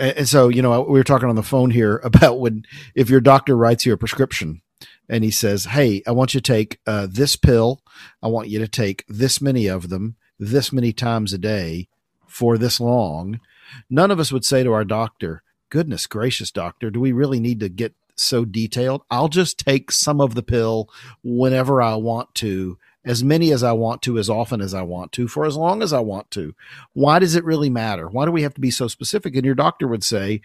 and 0.01 0.29
so, 0.29 0.49
you 0.49 0.63
know, 0.63 0.81
we 0.83 0.99
were 0.99 1.05
talking 1.05 1.29
on 1.29 1.37
the 1.37 1.43
phone 1.43 1.71
here 1.71 1.97
about 2.05 2.41
when 2.41 2.65
if 2.95 3.11
your 3.11 3.21
doctor 3.21 3.57
writes 3.57 3.87
you 3.87 3.93
a 3.93 3.97
prescription 3.97 4.63
and 5.09 5.23
he 5.25 5.31
says, 5.31 5.67
"Hey, 5.67 6.03
I 6.07 6.13
want 6.13 6.35
you 6.35 6.41
to 6.41 6.53
take 6.53 6.81
uh, 6.87 7.07
this 7.11 7.37
pill. 7.37 7.83
I 8.23 8.29
want 8.29 8.49
you 8.49 8.59
to 8.59 8.69
take 8.69 9.05
this 9.09 9.41
many 9.41 9.67
of 9.67 9.89
them, 9.89 10.17
this 10.39 10.73
many 10.73 10.93
times 10.93 11.33
a 11.33 11.39
day, 11.39 11.89
for 12.27 12.57
this 12.57 12.81
long." 12.81 13.41
None 13.89 14.11
of 14.11 14.19
us 14.19 14.33
would 14.33 14.45
say 14.45 14.65
to 14.65 14.73
our 14.73 14.85
doctor, 14.85 15.43
"Goodness 15.69 16.07
gracious, 16.07 16.51
doctor, 16.51 16.91
do 16.91 16.99
we 16.99 17.13
really 17.13 17.39
need 17.39 17.61
to 17.61 17.69
get 17.69 17.95
so 18.17 18.45
detailed? 18.45 19.03
I'll 19.11 19.29
just 19.29 19.59
take 19.59 19.93
some 19.93 20.21
of 20.21 20.35
the 20.35 20.43
pill 20.43 20.89
whenever 21.23 21.83
I 21.83 21.95
want 21.97 22.35
to." 22.37 22.79
As 23.05 23.25
many 23.25 23.53
as 23.53 23.63
I 23.63 23.73
want 23.73 24.03
to, 24.03 24.19
as 24.19 24.29
often 24.29 24.61
as 24.61 24.75
I 24.75 24.83
want 24.83 25.13
to, 25.13 25.27
for 25.27 25.47
as 25.47 25.57
long 25.57 25.83
as 25.83 25.93
I 25.93 26.01
want 26.01 26.31
to. 26.33 26.55
Why 26.93 27.19
does 27.19 27.35
it 27.35 27.45
really 27.45 27.71
matter? 27.71 28.09
Why 28.09 28.27
do 28.27 28.31
we 28.31 28.43
have 28.43 28.55
to 28.55 28.61
be 28.61 28.71
so 28.71 28.89
specific? 28.89 29.35
And 29.35 29.45
your 29.45 29.55
doctor 29.55 29.89
would 29.89 30.05
say, 30.05 30.43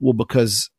well, 0.00 0.12
because 0.12 0.70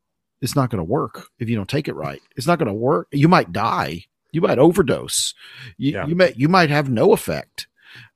it's 0.41 0.55
not 0.55 0.69
going 0.69 0.79
to 0.79 0.83
work 0.83 1.29
if 1.39 1.49
you 1.49 1.55
don't 1.55 1.69
take 1.69 1.87
it 1.87 1.95
right. 1.95 2.21
It's 2.35 2.47
not 2.47 2.59
going 2.59 2.67
to 2.67 2.73
work. 2.73 3.07
You 3.11 3.27
might 3.27 3.51
die. 3.51 4.05
You 4.31 4.41
might 4.41 4.59
overdose. 4.59 5.33
You, 5.77 5.93
yeah. 5.93 6.07
you 6.07 6.15
might 6.15 6.37
you 6.37 6.49
might 6.49 6.69
have 6.69 6.89
no 6.89 7.13
effect. 7.13 7.67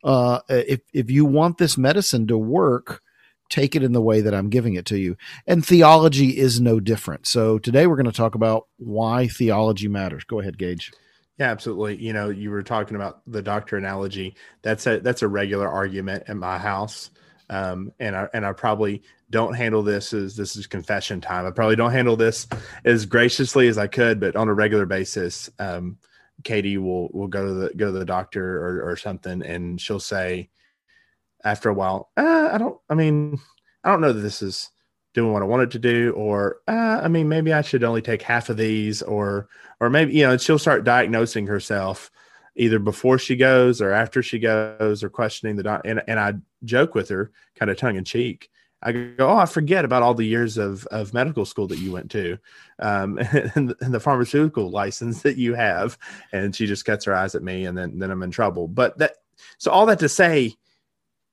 Uh, 0.03 0.41
if 0.50 0.82
if 0.94 1.10
you 1.10 1.24
want 1.24 1.58
this 1.58 1.77
medicine 1.77 2.27
to 2.27 2.38
work, 2.38 3.01
take 3.50 3.75
it 3.75 3.84
in 3.84 3.94
the 3.94 4.01
way 4.01 4.20
that 4.20 4.34
I'm 4.34 4.50
giving 4.50 4.75
it 4.75 4.86
to 4.88 4.98
you. 4.98 5.15
And 5.48 5.65
theology 5.65 6.38
is 6.38 6.60
no 6.60 6.82
different. 6.82 7.25
So 7.25 7.58
today 7.58 7.88
we're 7.88 7.96
going 7.96 8.06
to 8.06 8.12
talk 8.12 8.36
about 8.36 8.68
why 8.77 9.27
theology 9.27 9.88
matters. 9.88 10.25
Go 10.25 10.41
ahead, 10.41 10.58
Gage. 10.58 10.91
Yeah, 11.39 11.51
absolutely. 11.51 11.96
You 11.96 12.12
know, 12.12 12.29
you 12.29 12.51
were 12.51 12.63
talking 12.63 12.98
about 12.98 13.22
the 13.25 13.41
doctor 13.41 13.77
analogy. 13.77 14.36
That's 14.62 14.86
a 14.86 15.00
that's 15.00 15.22
a 15.22 15.27
regular 15.27 15.69
argument 15.69 16.24
at 16.27 16.36
my 16.36 16.58
house. 16.58 17.12
Um, 17.50 17.93
and 17.98 18.15
I 18.15 18.27
and 18.34 18.46
I 18.46 18.51
probably 18.51 19.03
don't 19.29 19.53
handle 19.53 19.81
this 19.81 20.13
as 20.13 20.36
this 20.36 20.58
is 20.58 20.67
confession 20.67 21.22
time. 21.22 21.46
I 21.46 21.51
probably 21.51 21.77
don't 21.77 21.93
handle 21.93 22.17
this 22.17 22.46
as 22.84 23.05
graciously 23.05 23.69
as 23.69 23.77
I 23.77 23.88
could, 23.88 24.19
but 24.19 24.36
on 24.36 24.50
a 24.50 24.53
regular 24.53 24.86
basis, 24.86 25.50
um, 25.60 25.98
Katie 26.43 26.77
will 26.77 27.08
will 27.13 27.27
go 27.27 27.46
to 27.48 27.53
the 27.53 27.74
go 27.74 27.86
to 27.86 27.98
the 27.98 28.05
doctor 28.05 28.58
or, 28.58 28.91
or 28.91 28.96
something, 28.98 29.41
and 29.41 29.79
she'll 29.79 30.00
say 30.01 30.50
after 31.43 31.69
a 31.69 31.74
while, 31.74 32.10
uh, 32.17 32.50
I 32.51 32.58
don't. 32.58 32.77
I 32.89 32.96
mean, 32.96 33.39
I 33.84 33.91
don't 33.91 34.01
know 34.01 34.12
that 34.12 34.19
this 34.22 34.41
is 34.41 34.69
doing 35.20 35.34
what 35.34 35.42
I 35.44 35.46
wanted 35.46 35.72
to 35.72 35.80
do, 35.80 36.14
or 36.16 36.62
uh, 36.68 37.02
I 37.04 37.08
mean, 37.08 37.28
maybe 37.28 37.52
I 37.54 37.62
should 37.62 37.84
only 37.84 38.02
take 38.02 38.22
half 38.22 38.50
of 38.50 38.58
these, 38.58 39.02
or 39.02 39.50
or 39.80 39.90
maybe 39.90 40.14
you 40.14 40.26
know 40.26 40.38
she'll 40.38 40.60
start 40.60 40.84
diagnosing 40.84 41.48
herself 41.48 42.10
either 42.56 42.80
before 42.80 43.18
she 43.18 43.36
goes 43.36 43.82
or 43.82 43.92
after 43.92 44.22
she 44.22 44.40
goes 44.40 45.04
or 45.04 45.10
questioning 45.10 45.56
the 45.56 45.64
doc. 45.64 45.82
And 45.86 46.02
and 46.08 46.20
I 46.20 46.34
joke 46.64 46.96
with 46.96 47.10
her, 47.10 47.32
kind 47.56 47.70
of 47.70 47.78
tongue 47.78 47.98
in 47.98 48.06
cheek, 48.06 48.50
I 48.82 48.92
go, 48.94 49.30
oh, 49.30 49.38
I 49.38 49.46
forget 49.46 49.84
about 49.84 50.04
all 50.04 50.14
the 50.14 50.26
years 50.26 50.58
of, 50.58 50.86
of 50.88 51.14
medical 51.14 51.46
school 51.46 51.68
that 51.68 51.80
you 51.80 51.92
went 51.92 52.12
to, 52.12 52.38
um, 52.80 53.18
and, 53.56 53.76
and, 53.82 53.94
the 53.94 54.00
pharmaceutical 54.00 54.70
license 54.70 55.22
that 55.24 55.38
you 55.38 55.54
have. 55.54 55.98
And 56.32 56.56
she 56.56 56.66
just 56.66 56.86
cuts 56.86 57.06
her 57.06 57.14
eyes 57.14 57.36
at 57.36 57.44
me, 57.44 57.66
and 57.66 57.78
then 57.78 58.00
then 58.00 58.12
I'm 58.12 58.24
in 58.24 58.32
trouble. 58.32 58.68
But 58.68 58.98
that, 59.00 59.16
so 59.58 59.72
all 59.72 59.86
that 59.88 60.00
to 60.00 60.10
say, 60.10 60.56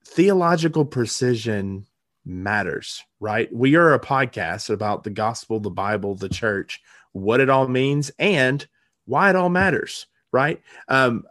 theological 0.05 0.85
precision 0.85 1.87
matters, 2.27 3.03
right? 3.21 3.53
We 3.55 3.77
are 3.77 3.95
a 3.95 4.01
podcast 4.01 4.69
about 4.69 5.05
the 5.05 5.11
gospel, 5.11 5.61
the 5.61 5.71
Bible, 5.71 6.17
the 6.17 6.29
church, 6.29 6.83
what 7.13 7.41
it 7.41 7.49
all 7.49 7.69
means, 7.69 8.11
and 8.19 8.67
why 9.07 9.31
it 9.31 9.37
all 9.37 9.49
matters, 9.49 10.07
right? 10.33 10.61
Um, 10.89 11.25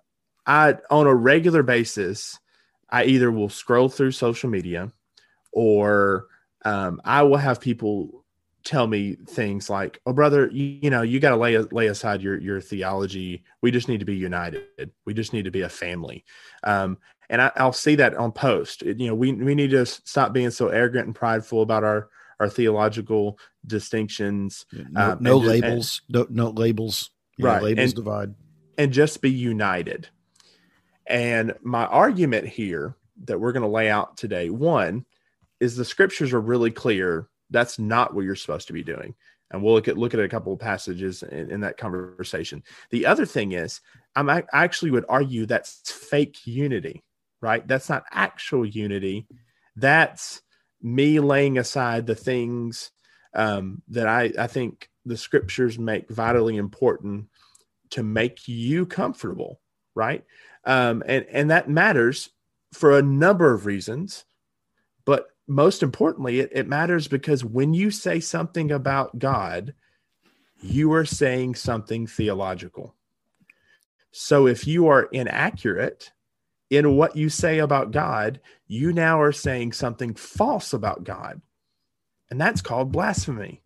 I 0.48 0.78
on 0.90 1.06
a 1.06 1.14
regular 1.14 1.64
basis, 1.64 2.40
I 2.90 3.06
either 3.06 3.30
will 3.30 3.50
scroll 3.50 3.90
through 3.90 4.12
social 4.12 4.50
media 4.50 4.92
or 5.52 6.28
um, 6.64 7.02
I 7.04 7.24
will 7.24 7.38
have 7.38 7.60
people 7.60 8.25
tell 8.66 8.88
me 8.88 9.16
things 9.28 9.70
like, 9.70 10.02
"Oh, 10.06 10.12
brother, 10.12 10.50
you, 10.52 10.80
you 10.82 10.90
know, 10.90 11.02
you 11.02 11.22
got 11.22 11.30
to 11.30 11.38
lay 11.38 11.58
lay 11.58 11.88
aside 11.88 12.22
your 12.22 12.38
your 12.40 12.60
theology. 12.60 13.44
We 13.62 13.72
just 13.72 13.88
need 13.88 14.02
to 14.02 14.06
be 14.06 14.16
united. 14.16 14.92
We 15.06 15.14
just 15.14 15.32
need 15.32 15.46
to 15.46 15.52
be 15.52 15.62
a 15.62 15.70
family." 15.70 16.26
Um, 16.64 16.98
and 17.30 17.42
I, 17.42 17.52
will 17.58 17.74
see 17.74 17.96
that 17.96 18.16
on 18.16 18.32
post. 18.32 18.82
It, 18.84 19.00
you 19.00 19.08
know, 19.08 19.16
we 19.16 19.32
we 19.32 19.56
need 19.56 19.72
to 19.72 19.86
stop 19.86 20.34
being 20.34 20.52
so 20.52 20.68
arrogant 20.68 21.06
and 21.06 21.16
prideful 21.16 21.62
about 21.62 21.84
our 21.84 22.10
our 22.40 22.50
theological 22.50 23.40
distinctions. 23.66 24.66
No, 24.72 25.12
um, 25.12 25.18
no 25.22 25.38
labels. 25.38 26.02
And, 26.08 26.16
no, 26.16 26.46
no 26.46 26.50
labels. 26.50 27.12
right. 27.40 27.60
Know, 27.60 27.66
labels 27.66 27.92
and, 27.92 27.96
divide. 27.96 28.36
And 28.78 28.92
just 28.92 29.22
be 29.22 29.32
united. 29.32 30.10
And 31.08 31.54
my 31.62 31.86
argument 31.86 32.48
here 32.48 32.96
that 33.26 33.40
we're 33.40 33.54
going 33.54 33.64
to 33.64 33.70
lay 33.70 33.90
out 33.90 34.18
today, 34.18 34.50
one, 34.50 35.06
is 35.60 35.76
the 35.76 35.86
scriptures 35.86 36.34
are 36.34 36.42
really 36.42 36.72
clear. 36.72 37.28
That's 37.50 37.80
not 37.80 38.14
what 38.14 38.26
you're 38.26 38.36
supposed 38.36 38.68
to 38.68 38.74
be 38.74 38.84
doing. 38.84 39.16
And 39.52 39.62
we'll 39.62 39.74
look 39.74 39.88
at 39.88 39.98
look 39.98 40.14
at 40.14 40.20
a 40.20 40.28
couple 40.28 40.54
of 40.54 40.60
passages 40.60 41.24
in, 41.24 41.52
in 41.52 41.62
that 41.62 41.78
conversation. 41.78 42.64
The 42.90 43.06
other 43.06 43.26
thing 43.26 43.52
is, 43.52 43.80
I'm 44.16 44.30
I 44.30 44.44
actually 44.54 44.92
would 44.92 45.06
argue 45.08 45.46
that's 45.46 45.92
fake 45.92 46.46
unity, 46.46 47.04
right? 47.42 47.66
That's 47.68 47.90
not 47.90 48.06
actual 48.12 48.66
unity. 48.66 49.28
That's 49.76 50.42
me 50.82 51.20
laying 51.20 51.58
aside 51.58 52.08
the 52.08 52.16
things 52.16 52.92
um, 53.34 53.82
that 53.90 54.08
I, 54.08 54.32
I 54.38 54.48
think 54.48 54.90
the 55.06 55.18
scriptures 55.18 55.78
make 55.78 56.10
vitally 56.10 56.58
important 56.58 57.28
to 57.92 58.02
make 58.02 58.48
you 58.48 58.86
comfortable, 58.86 59.60
right? 59.94 60.24
Um, 60.64 61.04
and 61.06 61.26
and 61.32 61.52
that 61.52 61.70
matters 61.70 62.30
for 62.74 62.98
a 62.98 63.04
number 63.04 63.54
of 63.54 63.66
reasons, 63.66 64.26
most 65.48 65.84
importantly, 65.84 66.40
it, 66.40 66.50
it 66.52 66.68
matters 66.68 67.08
because 67.08 67.44
when 67.44 67.74
you 67.74 67.92
say 67.92 68.20
something 68.20 68.72
about 68.72 69.20
God, 69.20 69.74
you 70.62 70.94
are 70.94 71.06
saying 71.06 71.56
something 71.56 72.08
theological. 72.08 72.96
So 74.12 74.48
if 74.48 74.66
you 74.66 74.88
are 74.88 75.04
inaccurate 75.12 76.12
in 76.70 76.96
what 76.96 77.16
you 77.16 77.30
say 77.30 77.60
about 77.60 77.92
God, 77.92 78.40
you 78.68 78.92
now 78.94 79.22
are 79.22 79.32
saying 79.32 79.74
something 79.74 80.16
false 80.16 80.74
about 80.74 81.04
God. 81.04 81.42
And 82.32 82.42
that's 82.42 82.62
called 82.62 82.92
blasphemy, 82.92 83.62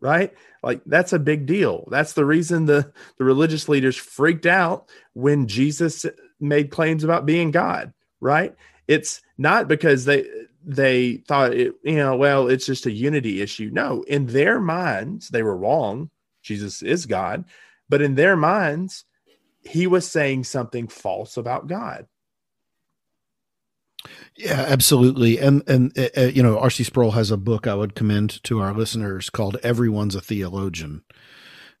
right? 0.00 0.32
Like 0.62 0.82
that's 0.86 1.12
a 1.12 1.18
big 1.18 1.46
deal. 1.46 1.88
That's 1.90 2.12
the 2.12 2.24
reason 2.24 2.66
the, 2.66 2.92
the 3.18 3.24
religious 3.24 3.68
leaders 3.68 3.96
freaked 3.96 4.46
out 4.46 4.88
when 5.14 5.48
Jesus 5.48 6.06
made 6.38 6.70
claims 6.70 7.02
about 7.02 7.26
being 7.26 7.50
God, 7.50 7.92
right? 8.20 8.54
It's 8.86 9.22
not 9.38 9.66
because 9.66 10.04
they 10.04 10.26
they 10.66 11.18
thought 11.28 11.54
it, 11.54 11.74
you 11.84 11.94
know, 11.94 12.16
well, 12.16 12.48
it's 12.48 12.66
just 12.66 12.86
a 12.86 12.92
unity 12.92 13.40
issue. 13.40 13.70
No, 13.72 14.02
in 14.02 14.26
their 14.26 14.60
minds, 14.60 15.28
they 15.28 15.42
were 15.42 15.56
wrong. 15.56 16.10
Jesus 16.42 16.82
is 16.82 17.06
God, 17.06 17.44
but 17.88 18.02
in 18.02 18.16
their 18.16 18.36
minds, 18.36 19.04
he 19.62 19.86
was 19.86 20.06
saying 20.06 20.44
something 20.44 20.88
false 20.88 21.36
about 21.36 21.68
God. 21.68 22.06
Yeah, 24.36 24.64
absolutely. 24.68 25.38
And 25.38 25.62
and 25.68 25.96
uh, 25.98 26.08
uh 26.16 26.20
you 26.22 26.42
know, 26.42 26.58
R.C. 26.58 26.84
Sproul 26.84 27.12
has 27.12 27.30
a 27.30 27.36
book 27.36 27.66
I 27.66 27.74
would 27.74 27.94
commend 27.94 28.42
to 28.44 28.60
our 28.60 28.74
listeners 28.74 29.30
called 29.30 29.56
"Everyone's 29.62 30.14
a 30.14 30.20
Theologian." 30.20 31.02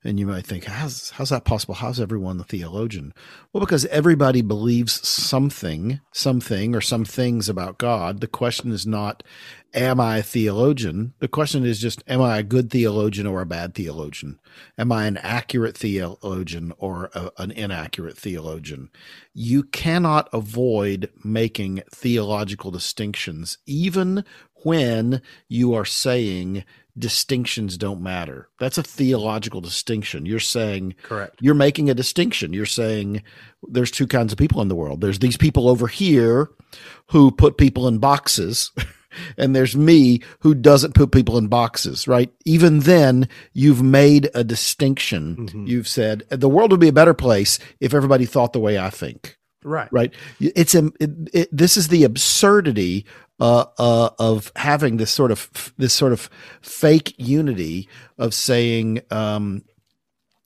And 0.06 0.20
you 0.20 0.26
might 0.28 0.46
think, 0.46 0.64
how's, 0.66 1.10
how's 1.10 1.30
that 1.30 1.44
possible? 1.44 1.74
How's 1.74 1.98
everyone 1.98 2.38
the 2.38 2.44
theologian? 2.44 3.12
Well, 3.52 3.60
because 3.60 3.86
everybody 3.86 4.40
believes 4.40 5.06
something, 5.06 6.00
something, 6.12 6.76
or 6.76 6.80
some 6.80 7.04
things 7.04 7.48
about 7.48 7.78
God. 7.78 8.20
The 8.20 8.28
question 8.28 8.70
is 8.70 8.86
not, 8.86 9.24
am 9.74 9.98
I 9.98 10.18
a 10.18 10.22
theologian? 10.22 11.14
The 11.18 11.26
question 11.26 11.66
is 11.66 11.80
just, 11.80 12.04
am 12.06 12.22
I 12.22 12.38
a 12.38 12.44
good 12.44 12.70
theologian 12.70 13.26
or 13.26 13.40
a 13.40 13.46
bad 13.46 13.74
theologian? 13.74 14.38
Am 14.78 14.92
I 14.92 15.06
an 15.06 15.16
accurate 15.16 15.76
theologian 15.76 16.72
or 16.78 17.10
a, 17.12 17.32
an 17.38 17.50
inaccurate 17.50 18.16
theologian? 18.16 18.90
You 19.34 19.64
cannot 19.64 20.28
avoid 20.32 21.10
making 21.24 21.82
theological 21.90 22.70
distinctions, 22.70 23.58
even 23.66 24.24
when 24.62 25.20
you 25.48 25.74
are 25.74 25.84
saying 25.84 26.64
distinctions 26.98 27.76
don't 27.76 28.00
matter. 28.00 28.48
That's 28.58 28.78
a 28.78 28.82
theological 28.82 29.60
distinction. 29.60 30.26
You're 30.26 30.40
saying 30.40 30.94
correct. 31.02 31.36
You're 31.40 31.54
making 31.54 31.90
a 31.90 31.94
distinction. 31.94 32.52
You're 32.52 32.66
saying 32.66 33.22
there's 33.62 33.90
two 33.90 34.06
kinds 34.06 34.32
of 34.32 34.38
people 34.38 34.62
in 34.62 34.68
the 34.68 34.74
world. 34.74 35.00
There's 35.00 35.18
these 35.18 35.36
people 35.36 35.68
over 35.68 35.86
here 35.86 36.50
who 37.10 37.30
put 37.30 37.58
people 37.58 37.88
in 37.88 37.98
boxes. 37.98 38.70
And 39.38 39.56
there's 39.56 39.74
me 39.74 40.20
who 40.40 40.54
doesn't 40.54 40.94
put 40.94 41.10
people 41.10 41.38
in 41.38 41.46
boxes, 41.46 42.06
right? 42.06 42.30
Even 42.44 42.80
then, 42.80 43.30
you've 43.54 43.82
made 43.82 44.28
a 44.34 44.44
distinction. 44.44 45.36
Mm-hmm. 45.36 45.66
You've 45.66 45.88
said 45.88 46.24
the 46.28 46.50
world 46.50 46.70
would 46.70 46.80
be 46.80 46.88
a 46.88 46.92
better 46.92 47.14
place 47.14 47.58
if 47.80 47.94
everybody 47.94 48.26
thought 48.26 48.52
the 48.52 48.60
way 48.60 48.78
I 48.78 48.90
think. 48.90 49.38
Right. 49.64 49.88
Right. 49.90 50.14
It's 50.38 50.74
a, 50.74 50.92
it, 51.00 51.10
it, 51.32 51.48
this 51.50 51.76
is 51.76 51.88
the 51.88 52.04
absurdity 52.04 53.04
uh, 53.40 53.66
uh, 53.78 54.10
of 54.18 54.52
having 54.56 54.96
this 54.96 55.10
sort 55.10 55.30
of 55.30 55.72
this 55.76 55.92
sort 55.92 56.12
of 56.12 56.30
fake 56.60 57.14
unity 57.18 57.88
of 58.18 58.34
saying, 58.34 59.00
um, 59.10 59.62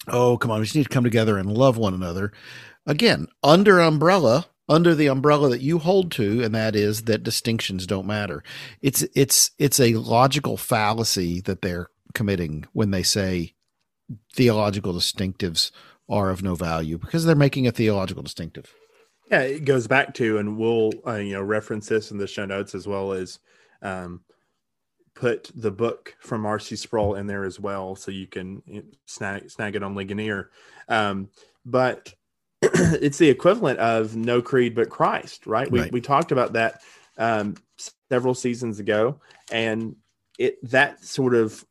"Oh, 0.09 0.37
come 0.37 0.51
on, 0.51 0.61
we 0.61 0.67
just 0.67 0.77
need 0.77 0.85
to 0.85 0.89
come 0.89 1.05
together 1.05 1.39
and 1.39 1.53
love 1.53 1.77
one 1.77 1.95
another." 1.95 2.33
Again, 2.87 3.29
under 3.43 3.79
umbrella, 3.81 4.47
under 4.69 4.95
the 4.95 5.09
umbrella 5.09 5.49
that 5.51 5.61
you 5.61 5.79
hold 5.79 6.11
to, 6.13 6.43
and 6.43 6.55
that 6.55 6.75
is 6.75 7.03
that 7.03 7.23
distinctions 7.23 7.87
don't 7.87 8.07
matter. 8.07 8.43
It's 8.81 9.03
it's 9.15 9.51
it's 9.59 9.81
a 9.81 9.95
logical 9.95 10.57
fallacy 10.57 11.41
that 11.43 11.63
they're 11.63 11.89
committing 12.15 12.67
when 12.73 12.91
they 12.91 13.03
say 13.03 13.55
theological 14.35 14.93
distinctives 14.93 15.71
are 16.09 16.31
of 16.31 16.43
no 16.43 16.57
value 16.57 16.99
because 16.99 17.25
they're 17.25 17.37
making 17.37 17.67
a 17.67 17.73
theological 17.73 18.23
distinctive. 18.23 18.75
Yeah, 19.31 19.43
it 19.43 19.65
goes 19.65 19.87
back 19.87 20.15
to, 20.15 20.39
and 20.39 20.57
we'll 20.57 20.93
uh, 21.07 21.17
you 21.17 21.35
know 21.35 21.43
reference 21.43 21.89
this 21.89 22.11
in 22.11 22.19
the 22.19 22.27
show 22.27 22.45
notes 22.45 22.75
as 22.75 22.87
well 22.87 23.13
as 23.13 23.39
um, 23.81 24.23
put 25.15 25.51
the 25.55 25.71
book 25.71 26.17
from 26.21 26.45
R.C. 26.45 26.75
Sproul 26.77 27.15
in 27.15 27.27
there 27.27 27.45
as 27.45 27.61
well, 27.61 27.95
so 27.95 28.11
you 28.11 28.27
can 28.27 28.63
snag 29.07 29.49
snag 29.51 29.77
it 29.77 29.83
on 29.83 29.95
Ligonier. 29.95 30.51
Um, 30.89 31.29
but 31.65 32.13
it's 32.63 33.19
the 33.19 33.29
equivalent 33.29 33.79
of 33.79 34.17
no 34.17 34.43
creed 34.43 34.75
but 34.75 34.91
Christ, 34.91 35.47
right? 35.47 35.71
We 35.71 35.81
right. 35.81 35.93
we 35.93 36.01
talked 36.01 36.33
about 36.33 36.55
that 36.55 36.83
um, 37.17 37.55
several 38.09 38.35
seasons 38.35 38.81
ago, 38.81 39.21
and 39.53 39.95
it 40.39 40.59
that 40.71 41.05
sort 41.05 41.35
of 41.35 41.65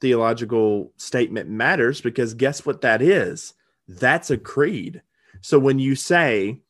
theological 0.00 0.92
statement 0.96 1.48
matters 1.50 2.00
because 2.00 2.34
guess 2.34 2.64
what 2.64 2.82
that 2.82 3.02
is? 3.02 3.54
That's 3.88 4.30
a 4.30 4.38
creed. 4.38 5.02
So 5.40 5.58
when 5.58 5.78
you 5.78 5.96
say 5.96 6.60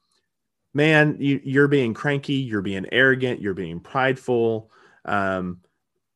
man, 0.78 1.16
you, 1.18 1.61
are 1.61 1.66
being 1.66 1.92
cranky, 1.92 2.35
you're 2.35 2.62
being 2.62 2.87
arrogant, 2.92 3.42
you're 3.42 3.52
being 3.52 3.80
prideful 3.80 4.70
um, 5.04 5.58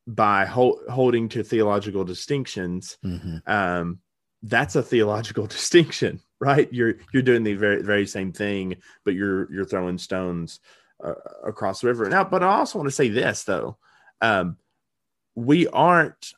by 0.07 0.45
ho- 0.45 0.79
holding 0.89 1.27
to 1.29 1.43
theological 1.43 2.05
distinctions. 2.05 2.97
Mm-hmm. 3.03 3.37
Um, 3.45 3.99
that's 4.41 4.77
a 4.77 4.81
theological 4.81 5.47
distinction, 5.57 6.21
right? 6.39 6.71
You're 6.71 6.95
you're 7.11 7.23
doing 7.23 7.43
the 7.43 7.55
very 7.55 7.81
very 7.81 8.07
same 8.07 8.31
thing, 8.31 8.77
but 9.03 9.15
you're 9.15 9.51
you're 9.51 9.65
throwing 9.65 9.97
stones 9.97 10.61
uh, 11.03 11.15
across 11.43 11.81
the 11.81 11.87
river. 11.87 12.07
Now, 12.07 12.23
but 12.23 12.41
I 12.41 12.47
also 12.47 12.79
want 12.79 12.87
to 12.87 12.95
say 12.95 13.09
this 13.09 13.43
though, 13.43 13.77
um, 14.21 14.55
we 15.35 15.67
aren't 15.67 16.31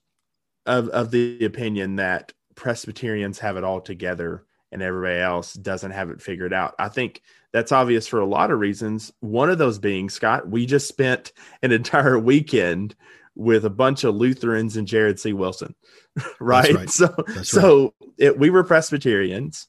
of 0.65 0.89
of 0.89 1.11
the 1.11 1.45
opinion 1.45 1.97
that 1.97 2.33
Presbyterians 2.55 3.37
have 3.37 3.55
it 3.55 3.63
all 3.63 3.81
together 3.81 4.45
and 4.71 4.81
everybody 4.81 5.19
else 5.19 5.53
doesn't 5.53 5.91
have 5.91 6.09
it 6.09 6.21
figured 6.21 6.53
out. 6.53 6.73
I 6.79 6.89
think 6.89 7.21
that's 7.55 7.71
obvious 7.71 8.05
for 8.05 8.19
a 8.19 8.25
lot 8.25 8.51
of 8.51 8.59
reasons. 8.59 9.13
One 9.21 9.49
of 9.49 9.57
those 9.57 9.79
being, 9.79 10.09
Scott, 10.09 10.49
we 10.49 10.65
just 10.65 10.89
spent 10.89 11.31
an 11.63 11.71
entire 11.71 12.19
weekend 12.19 12.95
with 13.33 13.63
a 13.63 13.69
bunch 13.69 14.03
of 14.03 14.13
Lutherans 14.13 14.75
and 14.75 14.85
Jared 14.85 15.21
C. 15.21 15.31
Wilson, 15.31 15.73
right? 16.41 16.73
right. 16.73 16.89
So, 16.89 17.15
that's 17.29 17.47
so 17.47 17.93
right. 18.01 18.09
It, 18.17 18.37
we 18.37 18.49
were 18.49 18.65
Presbyterians, 18.65 19.67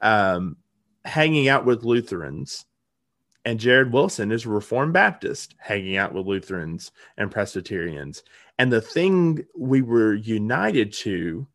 um, 0.00 0.56
hanging 1.04 1.46
out 1.46 1.66
with 1.66 1.84
Lutherans, 1.84 2.64
and 3.44 3.60
Jared 3.60 3.92
Wilson 3.92 4.32
is 4.32 4.46
a 4.46 4.48
Reformed 4.48 4.94
Baptist 4.94 5.56
hanging 5.58 5.98
out 5.98 6.14
with 6.14 6.24
Lutherans 6.24 6.90
and 7.18 7.30
Presbyterians. 7.30 8.22
And 8.58 8.72
the 8.72 8.80
thing 8.80 9.44
we 9.54 9.82
were 9.82 10.14
united 10.14 10.90
to 10.94 11.46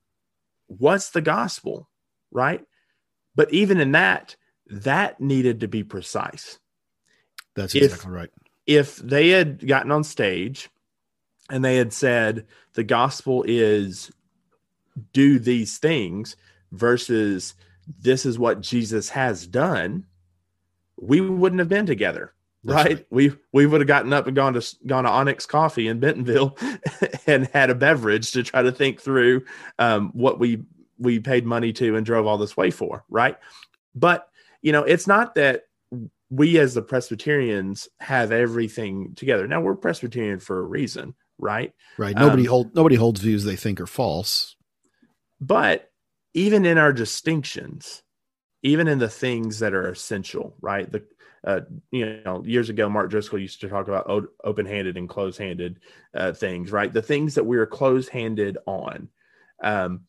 was 0.68 1.10
the 1.10 1.22
gospel, 1.22 1.90
right? 2.30 2.64
But 3.34 3.52
even 3.52 3.80
in 3.80 3.94
that, 3.94 4.36
that 4.72 5.20
needed 5.20 5.60
to 5.60 5.68
be 5.68 5.84
precise. 5.84 6.58
That's 7.56 7.76
exactly 7.76 8.10
if, 8.10 8.16
right. 8.16 8.30
If 8.66 8.96
they 8.98 9.30
had 9.30 9.66
gotten 9.68 9.92
on 9.92 10.04
stage 10.04 10.70
and 11.50 11.64
they 11.64 11.76
had 11.76 11.92
said 11.92 12.46
the 12.74 12.84
gospel 12.84 13.44
is 13.48 14.12
do 15.14 15.40
these 15.40 15.78
things 15.78 16.36
versus 16.72 17.56
this 18.00 18.26
is 18.26 18.40
what 18.40 18.62
Jesus 18.62 19.10
has 19.10 19.46
done, 19.46 20.06
we 20.98 21.20
wouldn't 21.20 21.60
have 21.60 21.70
been 21.70 21.86
together. 21.86 22.34
Right? 22.64 22.86
right? 22.86 23.06
We 23.10 23.34
we 23.52 23.66
would 23.66 23.82
have 23.82 23.88
gotten 23.88 24.14
up 24.14 24.28
and 24.28 24.36
gone 24.36 24.54
to 24.54 24.76
gone 24.86 25.04
to 25.06 25.10
Onyx 25.10 25.48
Coffee 25.48 25.88
in 25.88 26.00
Bentonville 26.00 26.56
and 27.28 27.48
had 27.48 27.72
a 27.72 27.76
beverage 27.76 28.32
to 28.34 28.44
try 28.44 28.62
to 28.62 28.72
think 28.72 29.02
through 29.02 29.46
um, 29.80 30.12
what 30.14 30.40
we 30.40 30.62
we 31.00 31.20
paid 31.20 31.46
money 31.46 31.74
to 31.74 31.96
and 31.96 32.06
drove 32.06 32.28
all 32.28 32.38
this 32.38 32.56
way 32.56 32.70
for, 32.70 33.04
right? 33.10 33.36
But 33.96 34.30
you 34.62 34.72
know, 34.72 34.84
it's 34.84 35.08
not 35.08 35.36
that 35.36 35.64
we 36.30 36.60
as 36.60 36.74
the 36.74 36.82
Presbyterians 36.82 37.90
have 38.00 38.32
everything 38.32 39.14
together. 39.16 39.48
Now 39.48 39.62
we're 39.62 39.76
Presbyterian 39.76 40.40
for 40.40 40.60
a 40.60 40.64
reason, 40.64 41.14
right? 41.38 41.74
Right. 41.98 42.16
Nobody 42.16 42.44
um, 42.44 42.50
hold 42.50 42.76
nobody 42.76 42.96
holds 42.96 43.20
views 43.20 43.44
they 43.44 43.56
think 43.56 43.82
are 43.82 43.88
false. 43.88 44.56
But 45.40 45.90
even 46.34 46.66
in 46.66 46.78
our 46.78 46.94
distinctions, 46.94 48.04
even 48.64 48.88
in 48.88 49.00
the 49.00 49.10
things 49.10 49.60
that 49.60 49.74
are 49.74 49.90
essential, 49.90 50.56
right? 50.62 50.90
The 50.90 51.04
uh, 51.44 51.62
you 51.90 52.22
know, 52.24 52.44
years 52.46 52.70
ago, 52.70 52.88
Mark 52.88 53.10
Driscoll 53.10 53.40
used 53.40 53.62
to 53.62 53.68
talk 53.68 53.88
about 53.88 54.08
o- 54.08 54.28
open-handed 54.44 54.96
and 54.96 55.10
closed-handed 55.10 55.80
uh, 56.14 56.34
things, 56.34 56.72
right? 56.72 56.94
The 56.94 57.02
things 57.02 57.34
that 57.34 57.44
we 57.44 57.58
are 57.58 57.66
closed-handed 57.66 58.60
on, 58.68 59.10
um, 59.64 60.02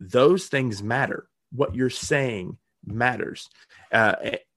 those 0.00 0.46
things 0.46 0.82
matter. 0.82 1.28
What 1.52 1.74
you're 1.74 1.90
saying 1.90 2.56
matters, 2.92 3.50
uh, 3.92 4.14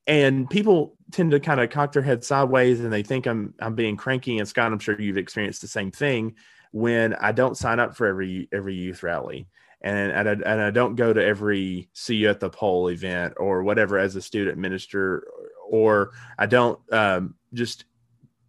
and 0.07 0.49
people 0.49 0.97
tend 1.11 1.31
to 1.31 1.39
kind 1.39 1.59
of 1.59 1.69
cock 1.69 1.91
their 1.91 2.01
head 2.01 2.23
sideways 2.23 2.79
and 2.79 2.91
they 2.91 3.03
think 3.03 3.27
I'm 3.27 3.53
I'm 3.59 3.75
being 3.75 3.97
cranky. 3.97 4.39
And 4.39 4.47
Scott, 4.47 4.71
I'm 4.71 4.79
sure 4.79 4.99
you've 4.99 5.17
experienced 5.17 5.61
the 5.61 5.67
same 5.67 5.91
thing 5.91 6.35
when 6.71 7.13
I 7.15 7.31
don't 7.31 7.57
sign 7.57 7.79
up 7.79 7.95
for 7.95 8.07
every 8.07 8.49
every 8.51 8.75
youth 8.75 9.03
rally 9.03 9.47
and 9.81 10.11
and 10.11 10.29
I, 10.29 10.31
and 10.31 10.61
I 10.61 10.71
don't 10.71 10.95
go 10.95 11.13
to 11.13 11.23
every 11.23 11.89
see 11.93 12.15
you 12.15 12.29
at 12.29 12.39
the 12.39 12.49
pole 12.49 12.89
event 12.89 13.33
or 13.37 13.63
whatever 13.63 13.97
as 13.97 14.15
a 14.15 14.21
student 14.21 14.57
minister 14.57 15.27
or 15.69 16.11
I 16.37 16.45
don't 16.45 16.79
um, 16.93 17.35
just 17.53 17.85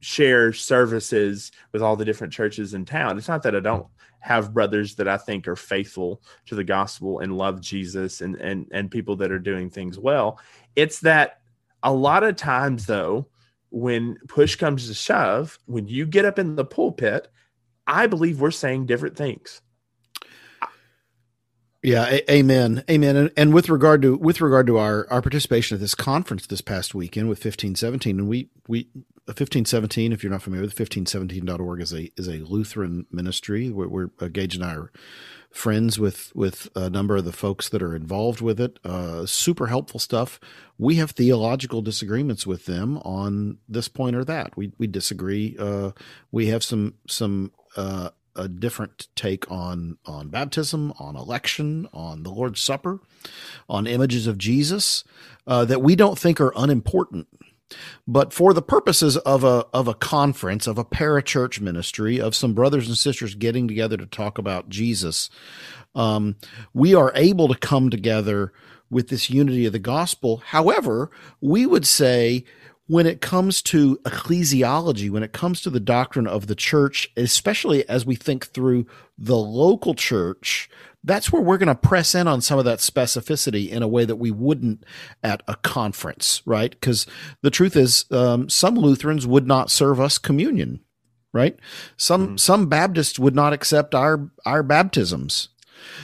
share 0.00 0.52
services 0.52 1.52
with 1.72 1.80
all 1.80 1.96
the 1.96 2.04
different 2.04 2.32
churches 2.32 2.74
in 2.74 2.84
town. 2.84 3.16
It's 3.16 3.28
not 3.28 3.44
that 3.44 3.54
I 3.54 3.60
don't 3.60 3.86
have 4.22 4.54
brothers 4.54 4.94
that 4.94 5.08
I 5.08 5.16
think 5.16 5.48
are 5.48 5.56
faithful 5.56 6.22
to 6.46 6.54
the 6.54 6.64
gospel 6.64 7.18
and 7.18 7.36
love 7.36 7.60
Jesus 7.60 8.20
and 8.20 8.36
and 8.36 8.66
and 8.72 8.90
people 8.90 9.16
that 9.16 9.32
are 9.32 9.38
doing 9.38 9.68
things 9.68 9.98
well. 9.98 10.40
It's 10.76 11.00
that 11.00 11.40
a 11.82 11.92
lot 11.92 12.22
of 12.22 12.36
times, 12.36 12.86
though, 12.86 13.26
when 13.70 14.16
push 14.28 14.54
comes 14.54 14.86
to 14.86 14.94
shove, 14.94 15.58
when 15.66 15.88
you 15.88 16.06
get 16.06 16.24
up 16.24 16.38
in 16.38 16.54
the 16.54 16.64
pulpit, 16.64 17.28
I 17.86 18.06
believe 18.06 18.40
we're 18.40 18.52
saying 18.52 18.86
different 18.86 19.16
things. 19.16 19.60
Yeah, 21.82 22.06
a- 22.08 22.32
amen, 22.32 22.84
amen. 22.88 23.16
And, 23.16 23.32
and, 23.36 23.52
with 23.52 23.68
regard 23.68 24.02
to 24.02 24.16
with 24.16 24.40
regard 24.40 24.68
to 24.68 24.78
our 24.78 25.06
our 25.10 25.20
participation 25.20 25.74
at 25.74 25.80
this 25.80 25.96
conference 25.96 26.46
this 26.46 26.60
past 26.60 26.94
weekend 26.94 27.28
with 27.28 27.42
fifteen 27.42 27.74
seventeen, 27.74 28.20
and 28.20 28.28
we 28.28 28.50
we 28.68 28.88
fifteen 29.34 29.64
seventeen. 29.64 30.12
If 30.12 30.22
you're 30.22 30.30
not 30.30 30.42
familiar 30.42 30.64
with 30.64 30.76
1517.org 30.76 31.80
is 31.80 31.92
a 31.92 32.12
is 32.16 32.28
a 32.28 32.38
Lutheran 32.38 33.06
ministry. 33.10 33.70
We're, 33.70 33.88
we're 33.88 34.10
engaging 34.20 34.62
our 34.62 34.92
friends 35.50 35.98
with 35.98 36.30
with 36.36 36.68
a 36.76 36.88
number 36.88 37.16
of 37.16 37.24
the 37.24 37.32
folks 37.32 37.68
that 37.68 37.82
are 37.82 37.96
involved 37.96 38.40
with 38.40 38.60
it. 38.60 38.78
Uh, 38.84 39.26
super 39.26 39.66
helpful 39.66 39.98
stuff. 39.98 40.38
We 40.78 40.96
have 40.96 41.10
theological 41.10 41.82
disagreements 41.82 42.46
with 42.46 42.66
them 42.66 42.98
on 42.98 43.58
this 43.68 43.88
point 43.88 44.14
or 44.14 44.24
that. 44.24 44.56
We 44.56 44.72
we 44.78 44.86
disagree. 44.86 45.56
Uh, 45.58 45.90
we 46.30 46.46
have 46.46 46.62
some 46.62 46.94
some 47.08 47.50
uh, 47.76 48.10
a 48.36 48.48
different 48.48 49.08
take 49.14 49.50
on 49.50 49.98
on 50.06 50.28
baptism, 50.28 50.92
on 50.98 51.16
election, 51.16 51.88
on 51.92 52.22
the 52.22 52.30
Lord's 52.30 52.60
Supper, 52.60 53.00
on 53.68 53.86
images 53.86 54.26
of 54.26 54.38
Jesus 54.38 55.04
uh, 55.46 55.64
that 55.64 55.82
we 55.82 55.96
don't 55.96 56.18
think 56.18 56.40
are 56.40 56.52
unimportant. 56.56 57.28
But 58.06 58.32
for 58.32 58.52
the 58.52 58.62
purposes 58.62 59.16
of 59.18 59.44
a 59.44 59.66
of 59.72 59.88
a 59.88 59.94
conference, 59.94 60.66
of 60.66 60.78
a 60.78 60.84
parachurch 60.84 61.60
ministry, 61.60 62.20
of 62.20 62.34
some 62.34 62.54
brothers 62.54 62.86
and 62.88 62.96
sisters 62.96 63.34
getting 63.34 63.66
together 63.66 63.96
to 63.96 64.06
talk 64.06 64.38
about 64.38 64.68
Jesus, 64.68 65.30
um, 65.94 66.36
we 66.74 66.94
are 66.94 67.12
able 67.14 67.48
to 67.48 67.58
come 67.58 67.90
together 67.90 68.52
with 68.90 69.08
this 69.08 69.30
unity 69.30 69.64
of 69.64 69.72
the 69.72 69.78
gospel. 69.78 70.42
However, 70.46 71.10
we 71.40 71.64
would 71.64 71.86
say 71.86 72.44
when 72.86 73.06
it 73.06 73.20
comes 73.20 73.62
to 73.62 73.96
ecclesiology, 74.04 75.08
when 75.08 75.22
it 75.22 75.32
comes 75.32 75.60
to 75.60 75.70
the 75.70 75.80
doctrine 75.80 76.26
of 76.26 76.46
the 76.46 76.54
church, 76.54 77.10
especially 77.16 77.88
as 77.88 78.04
we 78.04 78.16
think 78.16 78.46
through 78.48 78.86
the 79.16 79.36
local 79.36 79.94
church, 79.94 80.68
that's 81.04 81.32
where 81.32 81.42
we're 81.42 81.58
going 81.58 81.68
to 81.68 81.74
press 81.74 82.14
in 82.14 82.28
on 82.28 82.40
some 82.40 82.58
of 82.58 82.64
that 82.64 82.78
specificity 82.78 83.68
in 83.68 83.82
a 83.82 83.88
way 83.88 84.04
that 84.04 84.16
we 84.16 84.30
wouldn't 84.30 84.84
at 85.22 85.42
a 85.48 85.56
conference, 85.56 86.42
right? 86.44 86.70
Because 86.70 87.06
the 87.42 87.50
truth 87.50 87.76
is, 87.76 88.04
um, 88.10 88.48
some 88.48 88.76
Lutherans 88.76 89.26
would 89.26 89.46
not 89.46 89.70
serve 89.70 90.00
us 90.00 90.18
communion, 90.18 90.80
right? 91.32 91.58
Some 91.96 92.26
mm-hmm. 92.26 92.36
some 92.36 92.68
Baptists 92.68 93.18
would 93.18 93.34
not 93.34 93.52
accept 93.52 93.94
our 93.94 94.30
our 94.46 94.62
baptisms. 94.62 95.48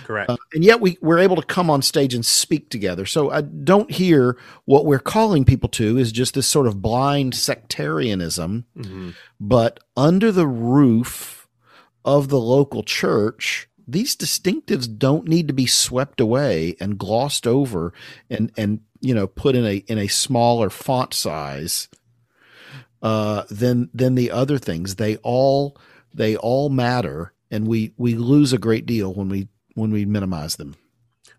Correct. 0.05 0.31
Uh, 0.31 0.37
and 0.53 0.65
yet 0.65 0.81
we, 0.81 0.99
we're 1.01 1.19
able 1.19 1.37
to 1.37 1.43
come 1.43 1.71
on 1.71 1.83
stage 1.83 2.15
and 2.15 2.25
speak 2.25 2.71
together. 2.71 3.07
So 3.07 3.31
I 3.31 3.43
don't 3.43 3.91
hear 3.91 4.37
what 4.65 4.87
we're 4.87 4.99
calling 4.99 5.45
people 5.45 5.69
to 5.71 5.99
is 5.99 6.13
just 6.13 6.35
this 6.35 6.47
sort 6.47 6.67
of 6.67 6.83
blind 6.83 7.35
sectarianism, 7.35 8.67
mm-hmm. 8.77 9.11
but 9.41 9.81
under 9.97 10.33
the 10.33 10.47
roof 10.47 11.49
of 12.05 12.29
the 12.29 12.41
local 12.41 12.83
church, 12.83 13.69
these 13.87 14.17
distinctives 14.17 14.99
don't 14.99 15.27
need 15.27 15.49
to 15.49 15.55
be 15.55 15.67
swept 15.67 16.21
away 16.21 16.77
and 16.79 16.99
glossed 16.99 17.47
over 17.47 17.95
and 18.29 18.53
and 18.57 18.81
you 19.01 19.15
know 19.15 19.27
put 19.27 19.57
in 19.57 19.65
a 19.65 19.77
in 19.77 19.99
a 19.99 20.09
smaller 20.09 20.69
font 20.69 21.15
size 21.15 21.89
uh, 23.03 23.45
than 23.51 23.89
than 23.95 24.15
the 24.15 24.31
other 24.31 24.59
things. 24.59 24.97
They 24.97 25.17
all 25.17 25.77
they 26.13 26.37
all 26.37 26.69
matter, 26.69 27.33
and 27.51 27.67
we 27.67 27.93
we 27.97 28.15
lose 28.15 28.53
a 28.53 28.59
great 28.59 28.87
deal 28.87 29.15
when 29.15 29.29
we 29.29 29.49
when 29.79 29.91
we 29.91 30.05
minimize 30.05 30.57
them. 30.57 30.77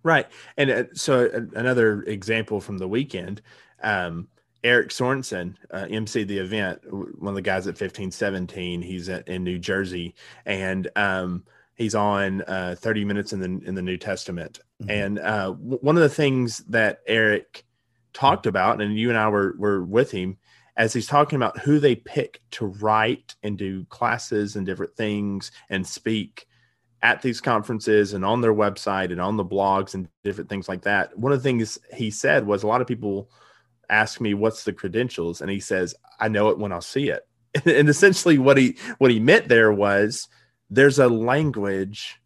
Right, 0.03 0.27
and 0.57 0.71
uh, 0.71 0.83
so 0.93 1.25
uh, 1.25 1.59
another 1.59 2.03
example 2.03 2.61
from 2.61 2.77
the 2.77 2.87
weekend. 2.87 3.41
Um, 3.83 4.27
Eric 4.63 4.89
Sorensen, 4.89 5.55
uh, 5.71 5.87
MC 5.89 6.23
the 6.23 6.37
event, 6.37 6.81
one 6.91 7.31
of 7.31 7.35
the 7.35 7.41
guys 7.41 7.65
at 7.65 7.79
1517. 7.79 8.81
He's 8.81 9.07
at, 9.09 9.27
in 9.27 9.43
New 9.43 9.57
Jersey, 9.57 10.15
and 10.45 10.89
um, 10.95 11.43
he's 11.75 11.95
on 11.95 12.41
uh, 12.43 12.75
30 12.77 13.05
minutes 13.05 13.33
in 13.33 13.39
the 13.39 13.67
in 13.67 13.75
the 13.75 13.81
New 13.81 13.97
Testament. 13.97 14.59
Mm-hmm. 14.81 14.91
And 14.91 15.19
uh, 15.19 15.51
w- 15.51 15.79
one 15.81 15.95
of 15.95 16.03
the 16.03 16.09
things 16.09 16.59
that 16.69 16.99
Eric 17.07 17.63
talked 18.13 18.45
about, 18.45 18.81
and 18.81 18.97
you 18.97 19.09
and 19.09 19.17
I 19.17 19.29
were 19.29 19.55
were 19.57 19.83
with 19.83 20.11
him 20.11 20.37
as 20.75 20.93
he's 20.93 21.07
talking 21.07 21.35
about 21.35 21.59
who 21.59 21.79
they 21.79 21.95
pick 21.95 22.41
to 22.51 22.65
write 22.65 23.35
and 23.43 23.57
do 23.57 23.83
classes 23.85 24.55
and 24.55 24.65
different 24.65 24.95
things 24.95 25.51
and 25.69 25.85
speak 25.85 26.47
at 27.01 27.21
these 27.21 27.39
conferences 27.39 28.13
and 28.13 28.25
on 28.25 28.41
their 28.41 28.53
website 28.53 29.11
and 29.11 29.21
on 29.21 29.37
the 29.37 29.45
blogs 29.45 29.93
and 29.93 30.07
different 30.23 30.49
things 30.49 30.67
like 30.67 30.81
that. 30.81 31.17
One 31.17 31.31
of 31.31 31.39
the 31.39 31.43
things 31.43 31.77
he 31.93 32.11
said 32.11 32.45
was 32.45 32.63
a 32.63 32.67
lot 32.67 32.81
of 32.81 32.87
people 32.87 33.29
ask 33.89 34.21
me 34.21 34.33
what's 34.33 34.63
the 34.63 34.73
credentials 34.73 35.41
and 35.41 35.49
he 35.49 35.59
says 35.59 35.95
I 36.19 36.27
know 36.27 36.49
it 36.49 36.59
when 36.59 36.71
I'll 36.71 36.81
see 36.81 37.09
it. 37.09 37.25
and 37.65 37.89
essentially 37.89 38.37
what 38.37 38.57
he 38.57 38.77
what 38.97 39.11
he 39.11 39.19
meant 39.19 39.47
there 39.47 39.71
was 39.71 40.27
there's 40.69 40.99
a 40.99 41.07
language 41.07 42.19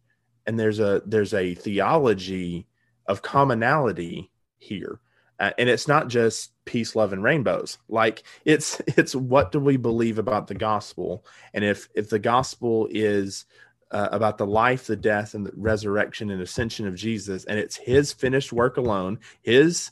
and 0.46 0.58
there's 0.58 0.80
a 0.80 1.02
there's 1.06 1.32
a 1.32 1.54
theology 1.54 2.66
of 3.06 3.22
commonality 3.22 4.30
here 4.58 5.00
uh, 5.40 5.50
and 5.58 5.68
it's 5.68 5.88
not 5.88 6.08
just 6.08 6.52
peace 6.64 6.94
love 6.94 7.12
and 7.12 7.22
rainbows 7.22 7.78
like 7.88 8.22
it's 8.44 8.80
it's 8.86 9.14
what 9.14 9.50
do 9.50 9.60
we 9.60 9.76
believe 9.76 10.18
about 10.18 10.46
the 10.46 10.54
gospel 10.54 11.24
and 11.54 11.64
if 11.64 11.88
if 11.94 12.10
the 12.10 12.18
gospel 12.18 12.86
is 12.90 13.46
uh, 13.94 14.08
about 14.12 14.36
the 14.36 14.46
life 14.46 14.86
the 14.86 14.96
death 14.96 15.34
and 15.34 15.46
the 15.46 15.52
resurrection 15.56 16.30
and 16.30 16.42
ascension 16.42 16.86
of 16.86 16.94
jesus 16.94 17.44
and 17.44 17.58
it's 17.58 17.76
his 17.76 18.12
finished 18.12 18.52
work 18.52 18.76
alone 18.76 19.18
his 19.42 19.90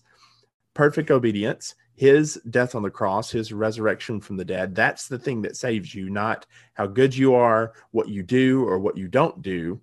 perfect 0.74 1.10
obedience 1.10 1.74
his 1.94 2.40
death 2.50 2.74
on 2.74 2.82
the 2.82 2.90
cross, 2.90 3.30
his 3.30 3.52
resurrection 3.52 4.20
from 4.20 4.36
the 4.36 4.44
dead, 4.44 4.74
that's 4.74 5.08
the 5.08 5.18
thing 5.18 5.42
that 5.42 5.56
saves 5.56 5.94
you, 5.94 6.08
not 6.08 6.46
how 6.74 6.86
good 6.86 7.14
you 7.14 7.34
are, 7.34 7.74
what 7.90 8.08
you 8.08 8.22
do, 8.22 8.64
or 8.64 8.78
what 8.78 8.96
you 8.96 9.08
don't 9.08 9.42
do. 9.42 9.80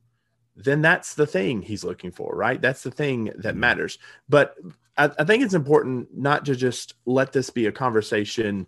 Then 0.56 0.82
that's 0.82 1.14
the 1.14 1.28
thing 1.28 1.62
he's 1.62 1.84
looking 1.84 2.12
for, 2.12 2.36
right? 2.36 2.62
That's 2.62 2.84
the 2.84 2.92
thing 2.92 3.26
that 3.26 3.52
mm-hmm. 3.52 3.60
matters. 3.60 4.00
But 4.28 4.56
I, 4.98 5.10
I, 5.18 5.24
think 5.24 5.44
it's 5.44 5.54
important 5.54 6.10
not 6.14 6.46
to 6.46 6.56
just 6.56 6.96
let 7.06 7.32
this 7.32 7.50
be 7.50 7.68
a 7.68 7.72
conversation 7.72 8.68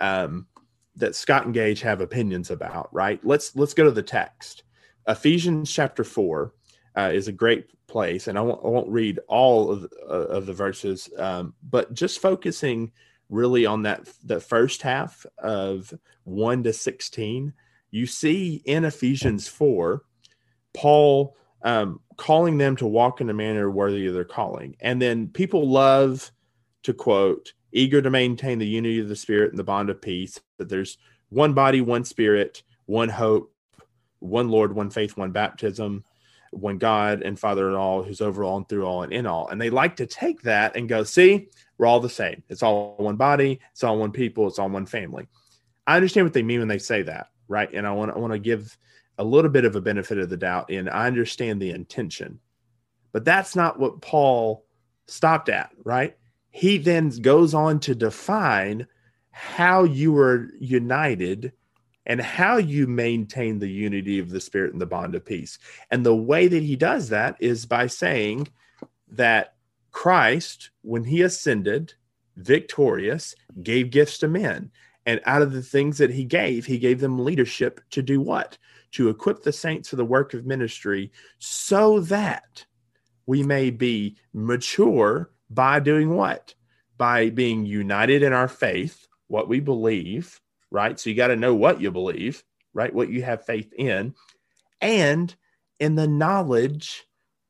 um, 0.00 0.46
that 0.94 1.16
Scott 1.16 1.46
and 1.46 1.54
Gage 1.54 1.80
have 1.80 2.00
opinions 2.00 2.52
about, 2.52 2.88
right? 2.94 3.18
Let's 3.24 3.56
let's 3.56 3.74
go 3.74 3.84
to 3.84 3.90
the 3.90 4.02
text. 4.02 4.62
Ephesians 5.08 5.72
chapter 5.72 6.04
four 6.04 6.54
uh, 6.96 7.10
is 7.12 7.28
a 7.28 7.32
great 7.32 7.70
place, 7.86 8.28
and 8.28 8.38
I 8.38 8.42
won't, 8.42 8.60
I 8.64 8.68
won't 8.68 8.88
read 8.88 9.20
all 9.28 9.70
of, 9.70 9.92
uh, 10.08 10.28
of 10.28 10.46
the 10.46 10.52
verses, 10.52 11.08
um, 11.18 11.54
but 11.62 11.92
just 11.94 12.20
focusing 12.20 12.92
really 13.28 13.64
on 13.66 13.82
that 13.82 14.08
the 14.24 14.40
first 14.40 14.82
half 14.82 15.24
of 15.38 15.92
one 16.24 16.62
to 16.64 16.72
sixteen, 16.72 17.54
you 17.90 18.06
see 18.06 18.62
in 18.64 18.84
Ephesians 18.84 19.48
four, 19.48 20.02
Paul 20.74 21.36
um, 21.62 22.00
calling 22.16 22.58
them 22.58 22.76
to 22.76 22.86
walk 22.86 23.20
in 23.20 23.30
a 23.30 23.34
manner 23.34 23.70
worthy 23.70 24.06
of 24.06 24.14
their 24.14 24.24
calling, 24.24 24.76
and 24.80 25.00
then 25.00 25.28
people 25.28 25.68
love 25.68 26.30
to 26.82 26.92
quote 26.92 27.52
eager 27.72 28.02
to 28.02 28.10
maintain 28.10 28.58
the 28.58 28.66
unity 28.66 29.00
of 29.00 29.08
the 29.08 29.16
spirit 29.16 29.50
and 29.50 29.58
the 29.58 29.64
bond 29.64 29.88
of 29.88 30.00
peace 30.00 30.40
that 30.58 30.68
there's 30.68 30.98
one 31.30 31.54
body 31.54 31.80
one 31.80 32.04
spirit 32.04 32.62
one 32.86 33.08
hope 33.08 33.54
one 34.22 34.48
lord 34.48 34.74
one 34.74 34.90
faith 34.90 35.16
one 35.16 35.32
baptism 35.32 36.04
one 36.52 36.78
god 36.78 37.22
and 37.22 37.38
father 37.38 37.68
in 37.68 37.74
all 37.74 38.02
who's 38.02 38.20
over 38.20 38.44
all 38.44 38.58
and 38.58 38.68
through 38.68 38.84
all 38.84 39.02
and 39.02 39.12
in 39.12 39.26
all. 39.26 39.48
And 39.48 39.60
they 39.60 39.70
like 39.70 39.96
to 39.96 40.06
take 40.06 40.42
that 40.42 40.76
and 40.76 40.88
go 40.88 41.02
see 41.02 41.48
we're 41.78 41.86
all 41.86 42.00
the 42.00 42.10
same. 42.10 42.42
It's 42.48 42.62
all 42.62 42.94
one 42.98 43.16
body. 43.16 43.58
It's 43.72 43.82
all 43.82 43.98
one 43.98 44.12
people. 44.12 44.46
It's 44.46 44.58
all 44.58 44.68
one 44.68 44.86
family. 44.86 45.26
I 45.86 45.96
understand 45.96 46.26
what 46.26 46.34
they 46.34 46.42
mean 46.42 46.60
when 46.60 46.68
they 46.68 46.78
say 46.78 47.02
that 47.02 47.28
right? 47.48 47.72
And 47.72 47.86
i 47.86 47.92
want, 47.92 48.12
I 48.12 48.18
want 48.18 48.32
to 48.32 48.38
give 48.38 48.76
a 49.18 49.24
little 49.24 49.50
bit 49.50 49.64
of 49.64 49.76
a 49.76 49.80
benefit 49.80 50.18
of 50.18 50.30
the 50.30 50.36
doubt 50.36 50.70
and 50.70 50.88
i 50.88 51.06
understand 51.06 51.60
the 51.60 51.70
intention. 51.70 52.38
But 53.12 53.24
that's 53.24 53.56
not 53.56 53.78
what 53.78 54.00
paul 54.00 54.66
stopped 55.06 55.48
at 55.48 55.70
right? 55.84 56.16
He 56.50 56.78
then 56.78 57.08
goes 57.08 57.54
on 57.54 57.80
to 57.80 57.94
define 57.94 58.86
how 59.30 59.84
you 59.84 60.16
are 60.18 60.50
united 60.60 61.52
and 62.06 62.20
how 62.20 62.56
you 62.56 62.86
maintain 62.86 63.58
the 63.58 63.70
unity 63.70 64.18
of 64.18 64.30
the 64.30 64.40
spirit 64.40 64.72
and 64.72 64.80
the 64.80 64.86
bond 64.86 65.14
of 65.14 65.24
peace. 65.24 65.58
And 65.90 66.04
the 66.04 66.14
way 66.14 66.48
that 66.48 66.62
he 66.62 66.76
does 66.76 67.08
that 67.10 67.36
is 67.38 67.66
by 67.66 67.86
saying 67.86 68.48
that 69.08 69.54
Christ, 69.92 70.70
when 70.82 71.04
he 71.04 71.22
ascended 71.22 71.94
victorious, 72.36 73.34
gave 73.62 73.90
gifts 73.90 74.18
to 74.18 74.28
men. 74.28 74.70
And 75.04 75.20
out 75.26 75.42
of 75.42 75.52
the 75.52 75.62
things 75.62 75.98
that 75.98 76.10
he 76.10 76.24
gave, 76.24 76.66
he 76.66 76.78
gave 76.78 77.00
them 77.00 77.24
leadership 77.24 77.80
to 77.90 78.02
do 78.02 78.20
what? 78.20 78.56
To 78.92 79.08
equip 79.08 79.42
the 79.42 79.52
saints 79.52 79.88
for 79.88 79.96
the 79.96 80.04
work 80.04 80.34
of 80.34 80.46
ministry 80.46 81.12
so 81.38 82.00
that 82.00 82.64
we 83.26 83.42
may 83.42 83.70
be 83.70 84.16
mature 84.32 85.30
by 85.50 85.80
doing 85.80 86.14
what? 86.14 86.54
By 86.98 87.30
being 87.30 87.64
united 87.64 88.22
in 88.22 88.32
our 88.32 88.48
faith, 88.48 89.06
what 89.28 89.48
we 89.48 89.60
believe, 89.60 90.40
right? 90.72 90.98
So 90.98 91.10
you 91.10 91.16
got 91.16 91.28
to 91.28 91.36
know 91.36 91.54
what 91.54 91.80
you 91.80 91.90
believe, 91.90 92.42
right? 92.74 92.92
What 92.92 93.10
you 93.10 93.22
have 93.22 93.44
faith 93.44 93.72
in, 93.74 94.14
and 94.80 95.34
in 95.78 95.94
the 95.94 96.08
knowledge 96.08 97.04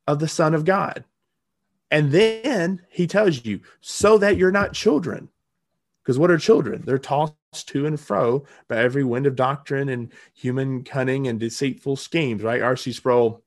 of 0.06 0.18
the 0.18 0.28
Son 0.28 0.54
of 0.54 0.64
God. 0.64 1.04
And 1.90 2.10
then 2.10 2.82
he 2.90 3.06
tells 3.06 3.44
you, 3.44 3.60
so 3.80 4.18
that 4.18 4.36
you're 4.36 4.50
not 4.50 4.72
children. 4.72 5.28
Because 6.02 6.18
what 6.18 6.30
are 6.30 6.38
children? 6.38 6.82
They're 6.84 6.98
tossed 6.98 7.36
to 7.66 7.86
and 7.86 8.00
fro 8.00 8.44
by 8.66 8.78
every 8.78 9.04
wind 9.04 9.26
of 9.26 9.36
doctrine 9.36 9.88
and 9.88 10.10
human 10.34 10.82
cunning 10.82 11.28
and 11.28 11.38
deceitful 11.38 11.96
schemes, 11.96 12.42
right? 12.42 12.62
R.C. 12.62 12.92
Sproul 12.92 13.42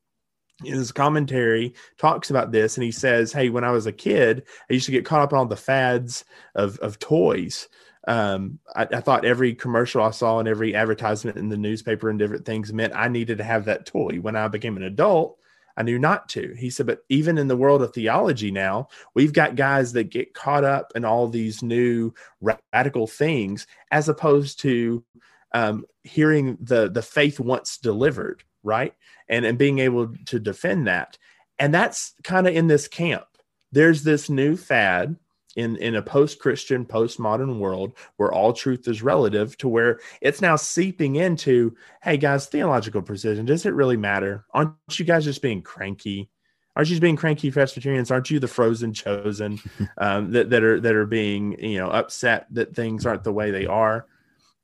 in 0.64 0.72
his 0.72 0.92
commentary 0.92 1.74
talks 1.98 2.30
about 2.30 2.50
this 2.50 2.78
and 2.78 2.84
he 2.84 2.90
says 2.90 3.30
hey 3.30 3.50
when 3.50 3.62
i 3.62 3.70
was 3.70 3.84
a 3.84 3.92
kid 3.92 4.42
i 4.70 4.72
used 4.72 4.86
to 4.86 4.92
get 4.92 5.04
caught 5.04 5.20
up 5.20 5.34
on 5.34 5.38
all 5.38 5.44
the 5.44 5.54
fads 5.54 6.24
of, 6.54 6.78
of 6.78 6.98
toys 6.98 7.68
um, 8.06 8.58
I, 8.74 8.86
I, 8.92 9.00
thought 9.00 9.24
every 9.24 9.54
commercial 9.54 10.02
i 10.02 10.10
saw 10.10 10.38
and 10.38 10.48
every 10.48 10.74
advertisement 10.74 11.36
in 11.36 11.48
the 11.48 11.56
newspaper 11.56 12.08
and 12.08 12.18
different 12.18 12.44
things 12.44 12.72
meant 12.72 12.94
i 12.94 13.08
needed 13.08 13.38
to 13.38 13.44
have 13.44 13.64
that 13.64 13.86
toy. 13.86 14.18
When 14.20 14.36
i 14.36 14.48
became 14.48 14.76
an 14.76 14.82
adult 14.84 15.38
i 15.76 15.82
knew 15.82 15.98
not 15.98 16.28
to. 16.30 16.54
He 16.56 16.70
said 16.70 16.86
but 16.86 17.04
even 17.08 17.38
in 17.38 17.48
the 17.48 17.56
world 17.56 17.82
of 17.82 17.92
theology 17.92 18.50
now 18.50 18.88
we've 19.14 19.32
got 19.32 19.56
guys 19.56 19.92
that 19.92 20.10
get 20.10 20.34
caught 20.34 20.64
up 20.64 20.92
in 20.94 21.04
all 21.04 21.28
these 21.28 21.62
new 21.62 22.12
radical 22.40 23.06
things 23.06 23.66
as 23.90 24.08
opposed 24.08 24.60
to 24.60 25.04
um, 25.52 25.84
hearing 26.04 26.58
the 26.60 26.90
the 26.90 27.02
faith 27.02 27.40
once 27.40 27.78
delivered 27.78 28.42
right? 28.66 28.92
And 29.28 29.46
and 29.46 29.56
being 29.56 29.78
able 29.78 30.12
to 30.26 30.38
defend 30.38 30.88
that. 30.88 31.16
And 31.58 31.72
that's 31.72 32.14
kind 32.22 32.46
of 32.46 32.54
in 32.54 32.66
this 32.66 32.88
camp. 32.88 33.24
There's 33.72 34.02
this 34.02 34.28
new 34.28 34.56
fad 34.56 35.16
in 35.56 35.76
in 35.76 35.96
a 35.96 36.02
post-christian 36.02 36.84
postmodern 36.84 37.58
world 37.58 37.92
where 38.16 38.32
all 38.32 38.52
truth 38.52 38.86
is 38.86 39.02
relative 39.02 39.56
to 39.58 39.68
where 39.68 39.98
it's 40.20 40.40
now 40.40 40.56
seeping 40.56 41.16
into 41.16 41.74
hey 42.02 42.16
guys 42.16 42.46
theological 42.46 43.02
precision 43.02 43.46
does 43.46 43.66
it 43.66 43.74
really 43.74 43.96
matter? 43.96 44.44
Aren't 44.52 44.74
you 44.92 45.04
guys 45.04 45.24
just 45.24 45.42
being 45.42 45.62
cranky? 45.62 46.30
Aren't 46.76 46.88
you 46.88 46.94
just 46.94 47.02
being 47.02 47.16
cranky 47.16 47.50
presbyterians? 47.50 48.10
Aren't 48.10 48.30
you 48.30 48.38
the 48.38 48.48
frozen 48.48 48.92
chosen 48.92 49.58
um, 49.98 50.30
that, 50.32 50.50
that 50.50 50.62
are 50.62 50.80
that 50.80 50.94
are 50.94 51.06
being 51.06 51.58
you 51.62 51.78
know 51.78 51.90
upset 51.90 52.46
that 52.52 52.76
things 52.76 53.06
aren't 53.06 53.24
the 53.24 53.32
way 53.32 53.50
they 53.50 53.66
are? 53.66 54.06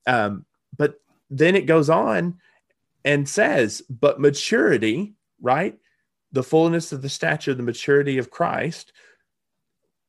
Um, 0.07 0.45
but 0.77 1.01
then 1.31 1.57
it 1.57 1.67
goes 1.67 1.89
on 1.89 2.39
and 3.05 3.29
says, 3.29 3.83
but 3.89 4.21
maturity, 4.21 5.15
right? 5.41 5.79
The 6.33 6.43
fullness 6.43 6.93
of 6.93 7.03
the 7.03 7.09
stature, 7.09 7.55
the 7.55 7.63
maturity 7.63 8.19
of 8.19 8.31
Christ 8.31 8.93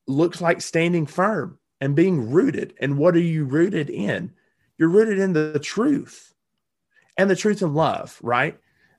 looks 0.07 0.41
like 0.41 0.61
standing 0.61 1.05
firm 1.05 1.59
and 1.79 1.95
being 1.95 2.31
rooted. 2.31 2.73
And 2.79 2.97
what 2.97 3.15
are 3.15 3.19
you 3.19 3.45
rooted 3.45 3.89
in? 3.89 4.33
You're 4.77 4.89
rooted 4.89 5.19
in 5.19 5.33
the, 5.33 5.59
truth 5.59 6.33
and 7.17 7.29
the 7.29 7.35
truth 7.35 7.61
and 7.61 7.75
love, 7.75 8.17
right? 8.21 8.57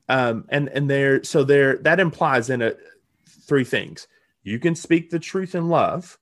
Um, 0.09 0.45
and 0.51 0.69
and 0.69 0.89
there, 0.89 1.25
so 1.25 1.45
there 1.45 1.79
that 1.79 1.99
implies 1.99 2.51
in 2.51 2.61
a 2.61 2.75
three 3.27 3.65
things. 3.65 4.07
You 4.43 4.59
can 4.59 4.75
speak 4.75 5.11
the 5.11 5.19
truth 5.19 5.55
in 5.55 5.69
love. 5.69 6.19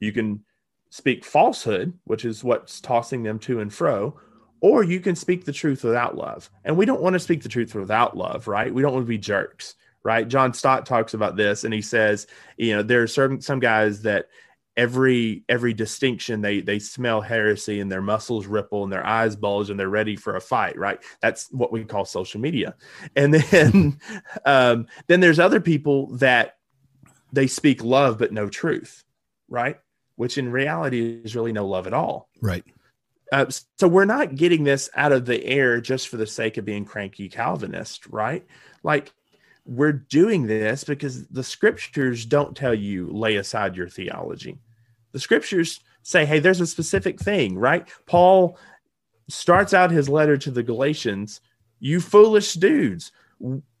You 0.00 0.12
can 0.12 0.44
speak 0.90 1.24
falsehood, 1.24 1.92
which 2.04 2.24
is 2.24 2.44
what's 2.44 2.80
tossing 2.80 3.22
them 3.22 3.38
to 3.40 3.60
and 3.60 3.72
fro, 3.72 4.18
or 4.60 4.82
you 4.82 5.00
can 5.00 5.16
speak 5.16 5.44
the 5.44 5.52
truth 5.52 5.84
without 5.84 6.16
love. 6.16 6.50
And 6.64 6.76
we 6.76 6.84
don't 6.84 7.00
want 7.00 7.14
to 7.14 7.20
speak 7.20 7.42
the 7.42 7.48
truth 7.48 7.74
without 7.74 8.16
love, 8.16 8.48
right? 8.48 8.72
We 8.72 8.82
don't 8.82 8.92
want 8.92 9.04
to 9.04 9.08
be 9.08 9.18
jerks, 9.18 9.76
right? 10.04 10.28
John 10.28 10.52
Stott 10.52 10.86
talks 10.86 11.14
about 11.14 11.36
this 11.36 11.64
and 11.64 11.74
he 11.74 11.82
says, 11.82 12.26
you 12.56 12.76
know, 12.76 12.82
there 12.82 13.02
are 13.02 13.08
certain 13.08 13.40
some 13.40 13.58
guys 13.58 14.02
that 14.02 14.28
every 14.76 15.44
every 15.48 15.72
distinction 15.72 16.40
they 16.40 16.60
they 16.60 16.80
smell 16.80 17.20
heresy 17.20 17.78
and 17.78 17.90
their 17.90 18.02
muscles 18.02 18.46
ripple 18.46 18.82
and 18.82 18.92
their 18.92 19.06
eyes 19.06 19.36
bulge 19.36 19.70
and 19.70 19.78
they're 19.78 19.88
ready 19.88 20.16
for 20.16 20.34
a 20.34 20.40
fight 20.40 20.76
right? 20.76 21.00
That's 21.22 21.48
what 21.52 21.70
we 21.70 21.84
call 21.84 22.04
social 22.04 22.40
media. 22.40 22.74
And 23.14 23.32
then 23.32 24.00
um 24.44 24.88
then 25.06 25.20
there's 25.20 25.38
other 25.38 25.60
people 25.60 26.08
that 26.16 26.56
they 27.32 27.46
speak 27.46 27.84
love 27.84 28.18
but 28.18 28.32
no 28.32 28.48
truth 28.48 29.04
right? 29.48 29.78
Which 30.16 30.38
in 30.38 30.50
reality 30.50 31.20
is 31.24 31.36
really 31.36 31.52
no 31.52 31.66
love 31.66 31.86
at 31.86 31.94
all. 31.94 32.28
Right. 32.40 32.64
Uh, 33.32 33.46
so 33.78 33.88
we're 33.88 34.04
not 34.04 34.34
getting 34.34 34.64
this 34.64 34.90
out 34.94 35.12
of 35.12 35.24
the 35.24 35.42
air 35.44 35.80
just 35.80 36.08
for 36.08 36.16
the 36.16 36.26
sake 36.26 36.56
of 36.56 36.64
being 36.64 36.84
cranky 36.84 37.28
Calvinist, 37.28 38.06
right? 38.06 38.46
Like 38.82 39.12
we're 39.64 39.92
doing 39.92 40.46
this 40.46 40.84
because 40.84 41.26
the 41.28 41.42
scriptures 41.42 42.26
don't 42.26 42.56
tell 42.56 42.74
you 42.74 43.08
lay 43.10 43.36
aside 43.36 43.76
your 43.76 43.88
theology. 43.88 44.58
The 45.12 45.20
scriptures 45.20 45.80
say, 46.02 46.26
hey, 46.26 46.38
there's 46.38 46.60
a 46.60 46.66
specific 46.66 47.18
thing, 47.18 47.56
right? 47.56 47.88
Paul 48.06 48.58
starts 49.28 49.72
out 49.72 49.90
his 49.90 50.08
letter 50.08 50.36
to 50.36 50.50
the 50.50 50.62
Galatians, 50.62 51.40
you 51.80 52.00
foolish 52.00 52.54
dudes. 52.54 53.10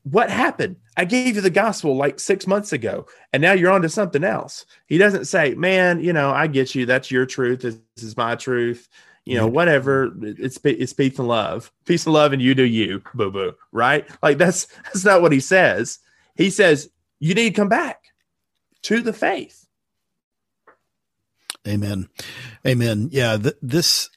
What 0.04 0.30
happened? 0.30 0.76
I 0.96 1.04
gave 1.04 1.36
you 1.36 1.42
the 1.42 1.50
gospel 1.50 1.96
like 1.96 2.18
six 2.18 2.46
months 2.46 2.72
ago, 2.72 3.06
and 3.32 3.42
now 3.42 3.52
you're 3.52 3.70
on 3.70 3.82
to 3.82 3.88
something 3.88 4.24
else. 4.24 4.64
He 4.86 4.96
doesn't 4.96 5.26
say, 5.26 5.54
man, 5.54 6.00
you 6.00 6.12
know, 6.12 6.30
I 6.30 6.46
get 6.46 6.74
you. 6.74 6.86
That's 6.86 7.10
your 7.10 7.26
truth. 7.26 7.62
This 7.62 7.78
is 7.96 8.16
my 8.16 8.36
truth 8.36 8.88
you 9.24 9.36
know, 9.36 9.46
whatever. 9.46 10.12
It's 10.22 10.58
it's 10.64 10.92
peace 10.92 11.18
and 11.18 11.28
love, 11.28 11.72
peace 11.86 12.04
and 12.06 12.12
love, 12.12 12.32
and 12.32 12.42
you 12.42 12.54
do 12.54 12.64
you, 12.64 13.02
boo 13.14 13.30
boo. 13.30 13.54
Right? 13.72 14.06
Like 14.22 14.38
that's 14.38 14.66
that's 14.84 15.04
not 15.04 15.22
what 15.22 15.32
he 15.32 15.40
says. 15.40 15.98
He 16.36 16.50
says 16.50 16.90
you 17.20 17.34
need 17.34 17.54
to 17.54 17.60
come 17.60 17.68
back 17.68 18.02
to 18.82 19.00
the 19.00 19.12
faith. 19.12 19.66
Amen. 21.66 22.08
Amen. 22.66 23.08
Yeah. 23.10 23.38
Th- 23.38 23.56
this 23.62 24.10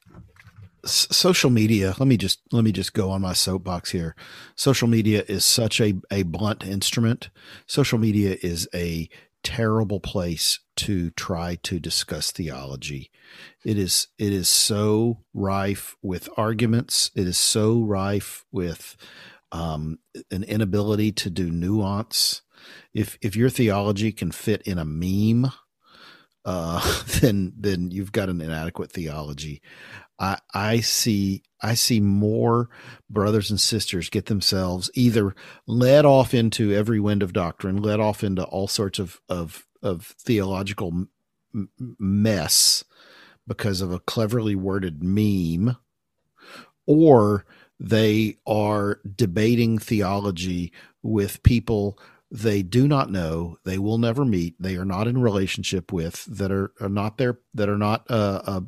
social 0.85 1.49
media 1.49 1.93
let 1.99 2.07
me 2.07 2.15
just 2.15 2.39
let 2.53 2.63
me 2.63 2.71
just 2.71 2.93
go 2.93 3.09
on 3.09 3.21
my 3.21 3.33
soapbox 3.33 3.91
here 3.91 4.15
social 4.55 4.87
media 4.87 5.21
is 5.27 5.43
such 5.43 5.81
a, 5.81 5.95
a 6.09 6.23
blunt 6.23 6.65
instrument 6.65 7.29
social 7.65 7.97
media 7.97 8.37
is 8.41 8.69
a 8.73 9.09
terrible 9.43 9.99
place 9.99 10.59
to 10.77 11.09
try 11.11 11.55
to 11.63 11.79
discuss 11.79 12.31
theology. 12.31 13.11
It 13.65 13.77
is 13.77 14.07
it 14.17 14.33
is 14.33 14.49
so 14.49 15.23
rife 15.33 15.95
with 16.01 16.29
arguments. 16.37 17.11
It 17.15 17.27
is 17.27 17.37
so 17.37 17.81
rife 17.81 18.45
with 18.51 18.95
um, 19.51 19.99
an 20.31 20.43
inability 20.43 21.11
to 21.13 21.29
do 21.29 21.49
nuance. 21.51 22.41
If 22.93 23.17
if 23.21 23.35
your 23.35 23.49
theology 23.49 24.11
can 24.11 24.31
fit 24.31 24.61
in 24.63 24.77
a 24.77 24.85
meme 24.85 25.51
uh, 26.47 27.03
then 27.21 27.53
then 27.57 27.91
you've 27.91 28.13
got 28.13 28.29
an 28.29 28.41
inadequate 28.41 28.91
theology. 28.91 29.61
I 30.19 30.39
I 30.53 30.79
see 30.79 31.43
I 31.61 31.73
see 31.73 31.99
more 31.99 32.69
brothers 33.09 33.49
and 33.49 33.59
sisters 33.59 34.09
get 34.09 34.27
themselves 34.27 34.89
either 34.93 35.35
led 35.65 36.05
off 36.05 36.33
into 36.33 36.73
every 36.73 36.99
wind 36.99 37.23
of 37.23 37.33
doctrine, 37.33 37.77
led 37.81 37.99
off 37.99 38.23
into 38.23 38.43
all 38.43 38.67
sorts 38.67 38.99
of 38.99 39.21
of 39.29 39.65
of 39.81 40.15
theological 40.19 41.07
m- 41.53 41.69
mess 41.99 42.83
because 43.47 43.81
of 43.81 43.91
a 43.91 43.99
cleverly 43.99 44.55
worded 44.55 45.03
meme, 45.03 45.77
or 46.85 47.45
they 47.79 48.37
are 48.45 48.99
debating 49.15 49.77
theology 49.77 50.71
with 51.03 51.43
people 51.43 51.97
they 52.29 52.61
do 52.61 52.87
not 52.87 53.09
know 53.09 53.57
they 53.63 53.77
will 53.77 53.97
never 53.97 54.25
meet 54.25 54.55
they 54.59 54.75
are 54.75 54.85
not 54.85 55.07
in 55.07 55.21
relationship 55.21 55.93
with 55.93 56.25
that 56.25 56.51
are, 56.51 56.73
are 56.81 56.89
not 56.89 57.17
there 57.17 57.39
that 57.53 57.69
are 57.69 57.77
not 57.77 58.05
uh, 58.09 58.41
uh, 58.45 58.61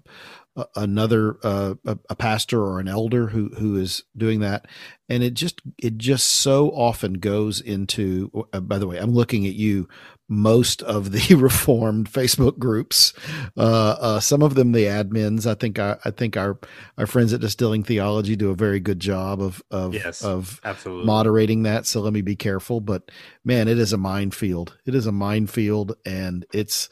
another 0.75 1.37
uh, 1.43 1.75
a, 1.85 2.15
pastor 2.15 2.61
or 2.61 2.79
an 2.79 2.87
elder 2.87 3.27
who 3.27 3.49
who 3.57 3.77
is 3.77 4.03
doing 4.15 4.39
that. 4.41 4.65
And 5.07 5.23
it 5.23 5.33
just 5.33 5.61
it 5.77 5.97
just 5.97 6.27
so 6.27 6.69
often 6.69 7.13
goes 7.13 7.61
into 7.61 8.31
uh, 8.53 8.59
by 8.59 8.77
the 8.77 8.87
way 8.87 8.97
i'm 8.97 9.13
looking 9.13 9.47
at 9.47 9.55
you 9.55 9.87
most 10.27 10.83
of 10.83 11.11
the 11.11 11.35
reformed 11.35 12.11
facebook 12.11 12.59
groups 12.59 13.13
uh, 13.57 13.95
uh, 13.99 14.19
some 14.19 14.43
of 14.43 14.55
them 14.55 14.71
the 14.71 14.85
admins. 14.85 15.49
I 15.49 15.55
think 15.55 15.79
I, 15.79 15.97
I 16.05 16.11
think 16.11 16.37
our 16.37 16.59
our 16.97 17.07
friends 17.07 17.33
at 17.33 17.41
distilling 17.41 17.83
theology 17.83 18.35
do 18.35 18.51
a 18.51 18.55
very 18.55 18.79
good 18.79 18.99
job 18.99 19.41
of 19.41 19.61
of 19.71 19.93
yes, 19.93 20.23
of 20.23 20.61
absolutely. 20.63 21.05
moderating 21.05 21.63
that. 21.63 21.85
So 21.85 22.01
let 22.01 22.13
me 22.13 22.21
be 22.21 22.35
careful. 22.35 22.79
But 22.81 23.09
man 23.43 23.67
it 23.67 23.79
is 23.79 23.93
a 23.93 23.97
minefield. 23.97 24.77
It 24.85 24.95
is 24.95 25.07
a 25.07 25.11
minefield 25.11 25.95
and 26.05 26.45
it's 26.53 26.89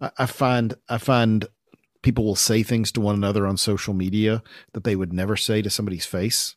I 0.00 0.26
find 0.26 0.74
I 0.88 0.98
find 0.98 1.46
people 2.02 2.24
will 2.24 2.36
say 2.36 2.62
things 2.62 2.92
to 2.92 3.00
one 3.00 3.14
another 3.14 3.46
on 3.46 3.56
social 3.56 3.94
media 3.94 4.42
that 4.72 4.84
they 4.84 4.96
would 4.96 5.12
never 5.12 5.36
say 5.36 5.62
to 5.62 5.70
somebody's 5.70 6.06
face. 6.06 6.56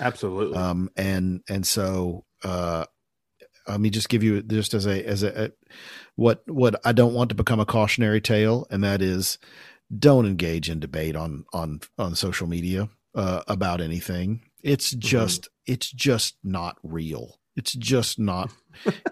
Absolutely. 0.00 0.56
Um, 0.56 0.90
and 0.96 1.42
and 1.48 1.66
so 1.66 2.24
uh, 2.42 2.84
let 3.68 3.80
me 3.80 3.90
just 3.90 4.08
give 4.08 4.22
you 4.22 4.42
just 4.42 4.74
as 4.74 4.86
a 4.86 5.06
as 5.06 5.22
a, 5.22 5.44
a 5.44 5.50
what 6.16 6.42
what 6.46 6.80
I 6.84 6.92
don't 6.92 7.14
want 7.14 7.28
to 7.30 7.34
become 7.34 7.60
a 7.60 7.66
cautionary 7.66 8.20
tale, 8.20 8.66
and 8.70 8.82
that 8.84 9.02
is 9.02 9.38
don't 9.96 10.26
engage 10.26 10.70
in 10.70 10.80
debate 10.80 11.16
on 11.16 11.44
on 11.52 11.80
on 11.98 12.14
social 12.14 12.46
media 12.46 12.88
uh, 13.14 13.42
about 13.46 13.80
anything. 13.80 14.42
It's 14.62 14.90
mm-hmm. 14.90 15.00
just 15.00 15.42
mm-hmm. 15.42 15.72
it's 15.72 15.90
just 15.90 16.36
not 16.42 16.78
real. 16.82 17.38
It's 17.56 17.72
just 17.72 18.18
not. 18.18 18.50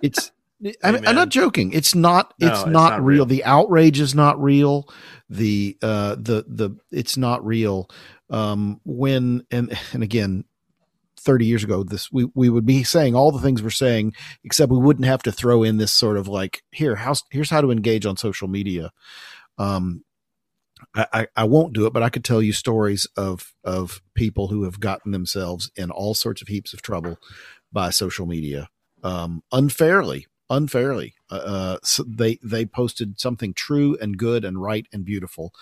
It's 0.03 0.33
I'm, 0.83 0.97
I'm, 1.07 1.15
not 1.15 1.31
joking. 1.31 1.73
It's 1.73 1.95
not. 1.95 2.35
No, 2.39 2.49
it's, 2.49 2.59
it's, 2.59 2.67
not, 2.67 2.91
not 2.91 3.05
real. 3.05 3.19
real. 3.19 3.27
The 3.27 3.45
outrage 3.45 4.01
is 4.01 4.15
not 4.15 4.41
real. 4.41 4.89
The 5.29 5.79
uh 5.83 6.17
the 6.17 6.45
the 6.47 6.77
it's 6.91 7.17
not 7.17 7.45
real. 7.45 7.89
Um 8.29 8.81
when 8.85 9.47
and 9.51 9.77
and 9.93 10.03
again, 10.03 10.45
30 11.19 11.47
years 11.47 11.63
ago 11.65 11.83
this 11.83 12.11
we, 12.11 12.27
we 12.35 12.49
would 12.49 12.65
be 12.65 12.83
saying 12.83 13.15
all 13.15 13.31
the 13.31 13.41
things 13.41 13.63
we're 13.63 13.69
saying 13.71 14.15
except 14.43 14.73
we 14.73 14.79
wouldn't 14.79 15.07
have 15.07 15.23
to 15.23 15.31
throw 15.31 15.63
in 15.63 15.77
this 15.77 15.93
sort 15.93 16.17
of 16.17 16.27
like 16.27 16.63
here 16.71 16.97
how 16.97 17.15
here's 17.31 17.51
how 17.51 17.61
to 17.61 17.71
engage 17.71 18.07
on 18.07 18.17
social 18.17 18.49
media 18.49 18.91
um 19.59 20.03
I, 20.95 21.29
I 21.37 21.45
won't 21.45 21.75
do 21.75 21.85
it, 21.87 21.93
but 21.93 22.03
I 22.03 22.09
could 22.09 22.25
tell 22.25 22.41
you 22.41 22.55
stories 22.55 23.07
of 23.15 23.53
of 23.63 24.01
people 24.15 24.49
who 24.49 24.65
have 24.65 24.81
gotten 24.81 25.13
themselves 25.13 25.71
in 25.77 25.91
all 25.91 26.15
sorts 26.15 26.41
of 26.41 26.49
heaps 26.49 26.73
of 26.73 26.81
trouble 26.81 27.19
by 27.71 27.91
social 27.91 28.27
media 28.27 28.71
um, 29.03 29.43
unfairly 29.53 30.27
unfairly. 30.51 31.15
Uh, 31.31 31.35
uh, 31.35 31.79
so 31.83 32.05
they 32.07 32.39
they 32.43 32.67
posted 32.67 33.19
something 33.19 33.55
true 33.55 33.97
and 34.01 34.19
good 34.19 34.45
and 34.45 34.61
right 34.61 34.87
and 34.93 35.05
beautiful, 35.05 35.55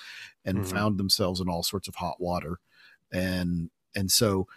and 0.45 0.59
mm-hmm. 0.59 0.77
found 0.77 0.99
themselves 0.99 1.41
in 1.41 1.49
all 1.49 1.63
sorts 1.63 1.87
of 1.87 1.95
hot 1.97 2.21
water, 2.21 2.59
and 3.13 3.71
and 3.95 4.11
so 4.11 4.49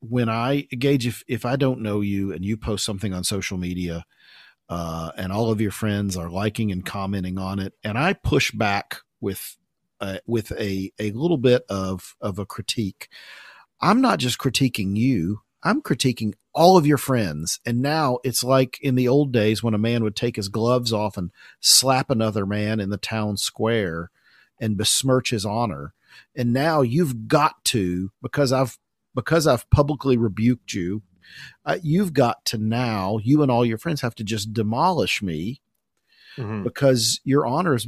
when 0.00 0.28
I 0.28 0.62
Gage 0.62 1.06
if 1.06 1.22
if 1.28 1.46
I 1.46 1.56
don't 1.56 1.80
know 1.80 2.00
you 2.00 2.32
and 2.32 2.44
you 2.44 2.56
post 2.56 2.84
something 2.84 3.14
on 3.14 3.24
social 3.24 3.56
media, 3.56 4.04
uh, 4.68 5.12
and 5.16 5.32
all 5.32 5.50
of 5.50 5.60
your 5.60 5.70
friends 5.70 6.16
are 6.16 6.28
liking 6.28 6.72
and 6.72 6.84
commenting 6.84 7.38
on 7.38 7.58
it, 7.58 7.72
and 7.82 7.96
I 7.96 8.12
push 8.12 8.50
back 8.50 8.98
with 9.20 9.56
uh, 10.00 10.18
with 10.26 10.52
a 10.52 10.92
a 10.98 11.12
little 11.12 11.38
bit 11.38 11.62
of 11.68 12.16
of 12.20 12.38
a 12.38 12.46
critique. 12.46 13.08
I'm 13.80 14.00
not 14.00 14.18
just 14.18 14.38
critiquing 14.38 14.96
you. 14.96 15.40
I'm 15.62 15.82
critiquing 15.82 16.34
all 16.56 16.78
of 16.78 16.86
your 16.86 16.98
friends. 16.98 17.60
And 17.66 17.82
now 17.82 18.18
it's 18.24 18.42
like 18.42 18.78
in 18.80 18.94
the 18.94 19.06
old 19.06 19.30
days 19.30 19.62
when 19.62 19.74
a 19.74 19.78
man 19.78 20.02
would 20.02 20.16
take 20.16 20.36
his 20.36 20.48
gloves 20.48 20.92
off 20.92 21.18
and 21.18 21.30
slap 21.60 22.10
another 22.10 22.46
man 22.46 22.80
in 22.80 22.88
the 22.88 22.96
town 22.96 23.36
square 23.36 24.10
and 24.58 24.78
besmirch 24.78 25.30
his 25.30 25.44
honor. 25.44 25.92
And 26.34 26.54
now 26.54 26.80
you've 26.80 27.28
got 27.28 27.62
to, 27.66 28.10
because 28.22 28.52
I've 28.52 28.78
because 29.14 29.46
I've 29.46 29.68
publicly 29.70 30.16
rebuked 30.16 30.74
you, 30.74 31.02
uh, 31.64 31.78
you've 31.82 32.12
got 32.12 32.44
to 32.46 32.58
now, 32.58 33.18
you 33.22 33.42
and 33.42 33.50
all 33.50 33.64
your 33.64 33.78
friends 33.78 34.00
have 34.00 34.14
to 34.16 34.24
just 34.24 34.52
demolish 34.52 35.22
me 35.22 35.60
mm-hmm. 36.36 36.62
because 36.62 37.20
your 37.24 37.46
honor 37.46 37.74
is 37.74 37.86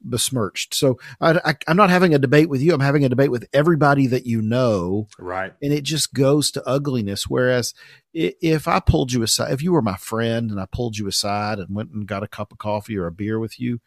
besmirched. 0.00 0.74
So 0.74 0.98
I, 1.20 1.56
am 1.66 1.76
not 1.76 1.90
having 1.90 2.14
a 2.14 2.18
debate 2.18 2.48
with 2.48 2.60
you. 2.60 2.74
I'm 2.74 2.80
having 2.80 3.04
a 3.04 3.08
debate 3.08 3.30
with 3.30 3.46
everybody 3.52 4.06
that 4.08 4.26
you 4.26 4.42
know. 4.42 5.08
Right. 5.18 5.52
And 5.62 5.72
it 5.72 5.82
just 5.82 6.14
goes 6.14 6.50
to 6.52 6.66
ugliness. 6.66 7.26
Whereas 7.28 7.74
if 8.12 8.68
I 8.68 8.80
pulled 8.80 9.12
you 9.12 9.22
aside, 9.22 9.52
if 9.52 9.62
you 9.62 9.72
were 9.72 9.82
my 9.82 9.96
friend 9.96 10.50
and 10.50 10.60
I 10.60 10.66
pulled 10.66 10.96
you 10.96 11.06
aside 11.06 11.58
and 11.58 11.74
went 11.74 11.90
and 11.90 12.06
got 12.06 12.22
a 12.22 12.28
cup 12.28 12.52
of 12.52 12.58
coffee 12.58 12.96
or 12.96 13.06
a 13.06 13.12
beer 13.12 13.38
with 13.38 13.60
you, 13.60 13.80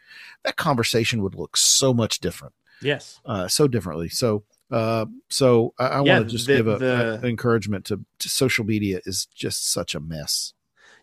that 0.44 0.56
conversation 0.56 1.24
would 1.24 1.36
look 1.36 1.58
so 1.58 1.94
much 1.94 2.20
different. 2.20 2.54
Yes. 2.82 3.20
Uh, 3.26 3.48
so 3.48 3.68
differently. 3.68 4.10
So, 4.10 4.44
uh, 4.72 5.06
so 5.30 5.74
I, 5.80 5.88
I 5.88 6.04
yeah, 6.04 6.14
want 6.14 6.30
to 6.30 6.32
just 6.32 6.48
the, 6.48 6.58
give 6.58 6.68
a, 6.68 6.78
the, 6.78 7.20
a, 7.24 7.28
encouragement 7.28 7.86
to, 7.86 8.06
to 8.20 8.30
social 8.30 8.66
media 8.66 9.02
is 9.06 9.26
just 9.26 9.72
such 9.72 9.96
a 9.96 10.00
mess. 10.00 10.54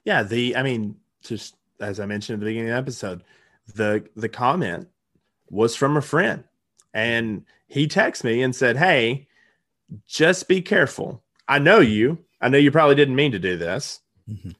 Yeah. 0.04 0.22
The, 0.22 0.56
I 0.56 0.62
mean, 0.62 0.96
just 1.22 1.56
as 1.80 2.00
I 2.00 2.06
mentioned 2.06 2.34
at 2.34 2.40
the 2.40 2.46
beginning 2.46 2.70
of 2.70 2.74
the 2.74 2.78
episode, 2.78 3.22
the 3.74 4.08
the 4.16 4.28
comment 4.28 4.88
was 5.50 5.76
from 5.76 5.96
a 5.96 6.02
friend, 6.02 6.44
and 6.94 7.44
he 7.66 7.86
texted 7.86 8.24
me 8.24 8.42
and 8.42 8.54
said, 8.54 8.76
"Hey, 8.76 9.28
just 10.06 10.48
be 10.48 10.62
careful. 10.62 11.22
I 11.48 11.58
know 11.58 11.80
you. 11.80 12.18
I 12.40 12.48
know 12.48 12.58
you 12.58 12.70
probably 12.70 12.94
didn't 12.94 13.16
mean 13.16 13.32
to 13.32 13.38
do 13.38 13.56
this. 13.56 14.00
Mm-hmm. 14.28 14.50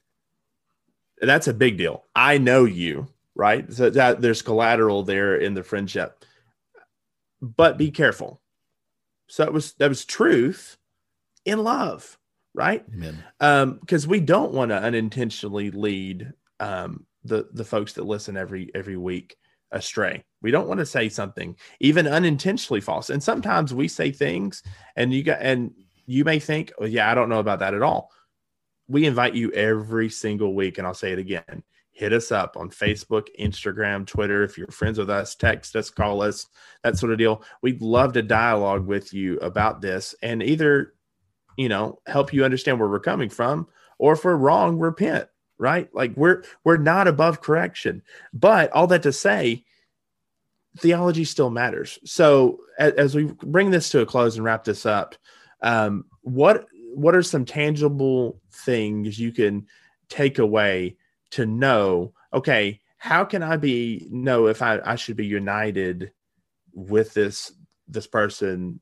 That's 1.21 1.49
a 1.49 1.55
big 1.55 1.79
deal. 1.79 2.05
I 2.15 2.39
know 2.39 2.65
you, 2.65 3.09
right? 3.35 3.71
So 3.73 3.91
that 3.91 4.21
there's 4.21 4.43
collateral 4.43 5.03
there 5.03 5.37
in 5.37 5.55
the 5.55 5.63
friendship, 5.63 6.25
but 7.41 7.79
be 7.79 7.91
careful." 7.91 8.41
So 9.29 9.45
that 9.45 9.53
was 9.53 9.73
that 9.75 9.89
was 9.89 10.05
truth 10.05 10.77
in 11.45 11.63
love 11.63 12.19
right? 12.57 12.85
Because 13.39 14.05
um, 14.05 14.11
we 14.11 14.19
don't 14.19 14.53
want 14.53 14.71
to 14.71 14.83
unintentionally 14.83 15.71
lead 15.71 16.33
um, 16.59 17.06
the 17.27 17.49
the 17.53 17.65
folks 17.65 17.93
that 17.95 18.07
listen 18.07 18.37
every 18.37 18.71
every 18.75 18.97
week 18.97 19.37
astray. 19.73 20.25
We 20.43 20.51
don't 20.51 20.69
want 20.69 20.81
to 20.81 20.87
say 20.87 21.09
something 21.09 21.57
even 21.81 22.07
unintentionally 22.07 22.81
false. 22.81 23.11
And 23.11 23.23
sometimes 23.23 23.75
we 23.75 23.89
say 23.89 24.11
things 24.13 24.63
and 24.97 25.13
you 25.13 25.23
got 25.23 25.41
and 25.41 25.73
you 26.07 26.25
may 26.25 26.39
think, 26.39 26.73
"Oh 26.79 26.85
yeah, 26.85 27.11
I 27.11 27.15
don't 27.15 27.29
know 27.29 27.41
about 27.41 27.59
that 27.61 27.75
at 27.75 27.83
all." 27.83 28.11
We 28.89 29.07
invite 29.07 29.35
you 29.35 29.51
every 29.53 30.09
single 30.09 30.55
week 30.55 30.79
and 30.79 30.87
I'll 30.87 30.95
say 30.95 31.13
it 31.13 31.19
again. 31.19 31.65
Hit 31.91 32.13
us 32.13 32.31
up 32.31 32.57
on 32.57 32.71
Facebook, 32.71 33.27
Instagram, 33.41 34.07
Twitter. 34.07 34.45
If 34.45 34.57
you're 34.59 34.69
friends 34.69 34.99
with 34.99 35.11
us, 35.11 35.35
text 35.35 35.75
us, 35.75 35.91
call 35.91 36.23
us, 36.23 36.47
that 36.85 36.99
sort 36.99 37.11
of 37.11 37.19
deal. 37.19 37.43
We'd 37.63 37.81
love 37.81 38.13
to 38.13 38.23
dialogue 38.23 38.87
with 38.87 39.13
you 39.15 39.39
about 39.39 39.81
this 39.81 40.15
and 40.23 40.43
either, 40.43 40.93
you 41.57 41.69
know, 41.69 41.99
help 42.07 42.33
you 42.33 42.45
understand 42.45 42.79
where 42.79 42.89
we're 42.89 43.01
coming 43.01 43.31
from 43.31 43.67
or 43.99 44.13
if 44.13 44.25
we're 44.25 44.37
wrong, 44.37 44.79
repent 44.79 45.27
right? 45.59 45.89
Like 45.95 46.17
we're 46.17 46.43
we're 46.65 46.77
not 46.77 47.09
above 47.09 47.41
correction. 47.41 48.03
But 48.33 48.71
all 48.73 48.87
that 48.89 49.03
to 49.05 49.13
say, 49.13 49.65
theology 50.79 51.25
still 51.25 51.51
matters. 51.51 51.99
So 52.05 52.61
as, 52.79 52.93
as 52.95 53.15
we 53.15 53.25
bring 53.25 53.71
this 53.71 53.91
to 53.91 54.01
a 54.01 54.07
close 54.07 54.37
and 54.37 54.45
wrap 54.45 54.65
this 54.65 54.87
up, 54.87 55.15
um, 55.63 56.05
what 56.23 56.67
what 56.95 57.15
are 57.15 57.23
some 57.23 57.45
tangible 57.45 58.41
things 58.51 59.19
you 59.19 59.33
can 59.33 59.67
take 60.09 60.39
away 60.39 60.97
to 61.31 61.47
know? 61.47 62.13
Okay, 62.33 62.81
how 62.99 63.25
can 63.25 63.43
I 63.43 63.57
be 63.57 64.07
know 64.11 64.47
if 64.47 64.63
I, 64.63 64.81
I 64.85 64.97
should 64.97 65.17
be 65.17 65.27
united 65.27 66.13
with 66.73 67.15
this 67.15 67.53
this 67.89 68.07
person 68.07 68.81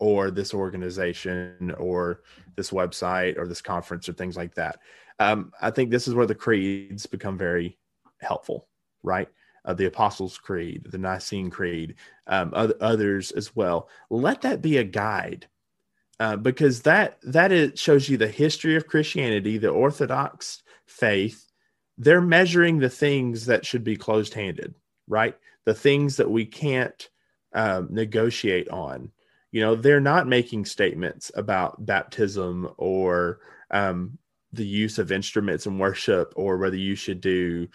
or 0.00 0.32
this 0.32 0.52
organization 0.52 1.72
or 1.78 2.22
this 2.56 2.70
website 2.70 3.38
or 3.38 3.46
this 3.46 3.62
conference 3.62 4.08
or 4.08 4.12
things 4.12 4.36
like 4.36 4.54
that 4.54 4.80
um, 5.20 5.52
I 5.60 5.70
think 5.70 5.90
this 5.90 6.08
is 6.08 6.14
where 6.14 6.26
the 6.26 6.34
creeds 6.34 7.06
become 7.06 7.36
very 7.38 7.78
helpful, 8.20 8.66
right? 9.02 9.28
Uh, 9.66 9.74
the 9.74 9.84
Apostles' 9.84 10.38
Creed, 10.38 10.86
the 10.90 10.98
Nicene 10.98 11.50
Creed, 11.50 11.96
um, 12.26 12.52
other, 12.54 12.74
others 12.80 13.30
as 13.30 13.54
well. 13.54 13.90
Let 14.08 14.40
that 14.40 14.62
be 14.62 14.78
a 14.78 14.84
guide, 14.84 15.46
uh, 16.18 16.36
because 16.36 16.80
that 16.82 17.18
that 17.22 17.52
is, 17.52 17.78
shows 17.78 18.08
you 18.08 18.16
the 18.16 18.28
history 18.28 18.76
of 18.76 18.86
Christianity, 18.86 19.58
the 19.58 19.68
Orthodox 19.68 20.62
faith. 20.86 21.46
They're 21.98 22.22
measuring 22.22 22.78
the 22.78 22.88
things 22.88 23.44
that 23.44 23.66
should 23.66 23.84
be 23.84 23.96
closed-handed, 23.96 24.74
right? 25.06 25.36
The 25.66 25.74
things 25.74 26.16
that 26.16 26.30
we 26.30 26.46
can't 26.46 27.10
um, 27.52 27.88
negotiate 27.90 28.70
on. 28.70 29.10
You 29.52 29.60
know, 29.60 29.74
they're 29.74 30.00
not 30.00 30.28
making 30.28 30.64
statements 30.64 31.30
about 31.34 31.84
baptism 31.84 32.70
or 32.76 33.40
um, 33.70 34.16
the 34.52 34.66
use 34.66 34.98
of 34.98 35.12
instruments 35.12 35.66
in 35.66 35.78
worship 35.78 36.32
or 36.36 36.56
whether 36.56 36.76
you 36.76 36.94
should 36.94 37.20
do 37.20 37.68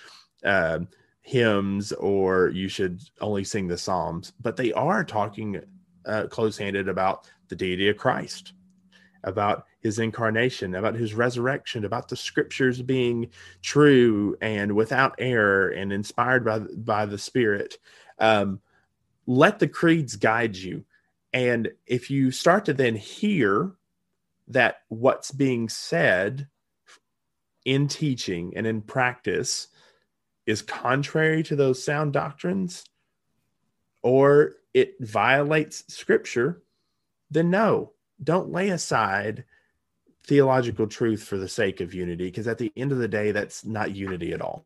uh, 0.44 0.80
hymns 1.22 1.92
or 1.94 2.50
you 2.50 2.70
should 2.70 3.02
only 3.20 3.44
sing 3.44 3.68
the 3.68 3.78
Psalms, 3.78 4.34
but 4.42 4.56
they 4.56 4.72
are 4.74 5.04
talking 5.04 5.60
uh, 6.06 6.28
close 6.28 6.58
handed 6.58 6.88
about 6.88 7.30
the 7.48 7.56
deity 7.56 7.90
of 7.90 7.98
Christ, 7.98 8.54
about 9.24 9.66
his 9.80 10.00
incarnation, 10.00 10.76
about 10.76 10.96
his 10.96 11.14
resurrection, 11.14 11.86
about 11.86 12.08
the 12.08 12.16
scriptures 12.16 12.82
being 12.82 13.30
true 13.62 14.38
and 14.42 14.72
without 14.72 15.16
error 15.18 15.70
and 15.70 15.92
inspired 15.92 16.46
by, 16.46 16.60
by 16.60 17.06
the 17.06 17.18
Spirit. 17.18 17.80
Um, 18.20 18.60
let 19.26 19.58
the 19.58 19.68
creeds 19.68 20.16
guide 20.16 20.56
you. 20.56 20.86
And 21.36 21.70
if 21.86 22.10
you 22.10 22.32
start 22.32 22.64
to 22.66 22.74
then 22.74 22.96
hear 22.96 23.74
that 24.48 24.78
what's 24.88 25.32
being 25.32 25.68
said 25.68 26.48
in 27.66 27.90
teaching 27.90 28.54
and 28.56 28.66
in 28.66 28.82
practice 28.82 29.68
is 30.46 30.62
contrary 30.62 31.44
to 31.44 31.58
those 31.58 31.84
sound 31.84 32.14
doctrines 32.14 32.86
or 34.02 34.54
it 34.74 34.94
violates 35.02 35.84
scripture, 35.94 36.64
then 37.30 37.50
no, 37.50 37.92
don't 38.24 38.54
lay 38.54 38.70
aside 38.70 39.44
theological 40.26 40.88
truth 40.88 41.22
for 41.22 41.38
the 41.38 41.50
sake 41.50 41.82
of 41.82 41.94
unity 41.94 42.26
because 42.28 42.48
at 42.48 42.60
the 42.60 42.72
end 42.78 42.94
of 42.94 42.98
the 42.98 43.10
day 43.10 43.34
that's 43.34 43.66
not 43.66 43.94
unity 43.94 44.32
at 44.32 44.40
all. 44.40 44.66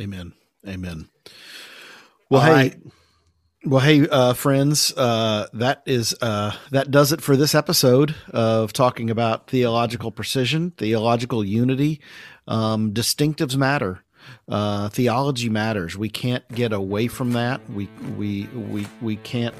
Amen. 0.00 0.32
Amen. 0.64 1.08
Well 2.30 2.40
all 2.40 2.46
hey 2.46 2.52
right. 2.52 2.76
Well, 3.68 3.80
hey, 3.80 4.08
uh, 4.08 4.32
friends, 4.32 4.94
uh, 4.96 5.46
that 5.52 5.82
is 5.84 6.16
uh, 6.22 6.52
that 6.70 6.90
does 6.90 7.12
it 7.12 7.20
for 7.20 7.36
this 7.36 7.54
episode 7.54 8.14
of 8.30 8.72
talking 8.72 9.10
about 9.10 9.48
theological 9.48 10.10
precision, 10.10 10.70
theological 10.70 11.44
unity. 11.44 12.00
Um, 12.46 12.94
distinctives 12.94 13.58
matter. 13.58 14.02
Uh, 14.48 14.88
theology 14.88 15.50
matters. 15.50 15.98
We 15.98 16.08
can't 16.08 16.48
get 16.48 16.72
away 16.72 17.08
from 17.08 17.34
that. 17.34 17.60
We 17.68 17.90
we 18.16 18.46
we 18.54 18.86
we 19.02 19.16
can't 19.16 19.54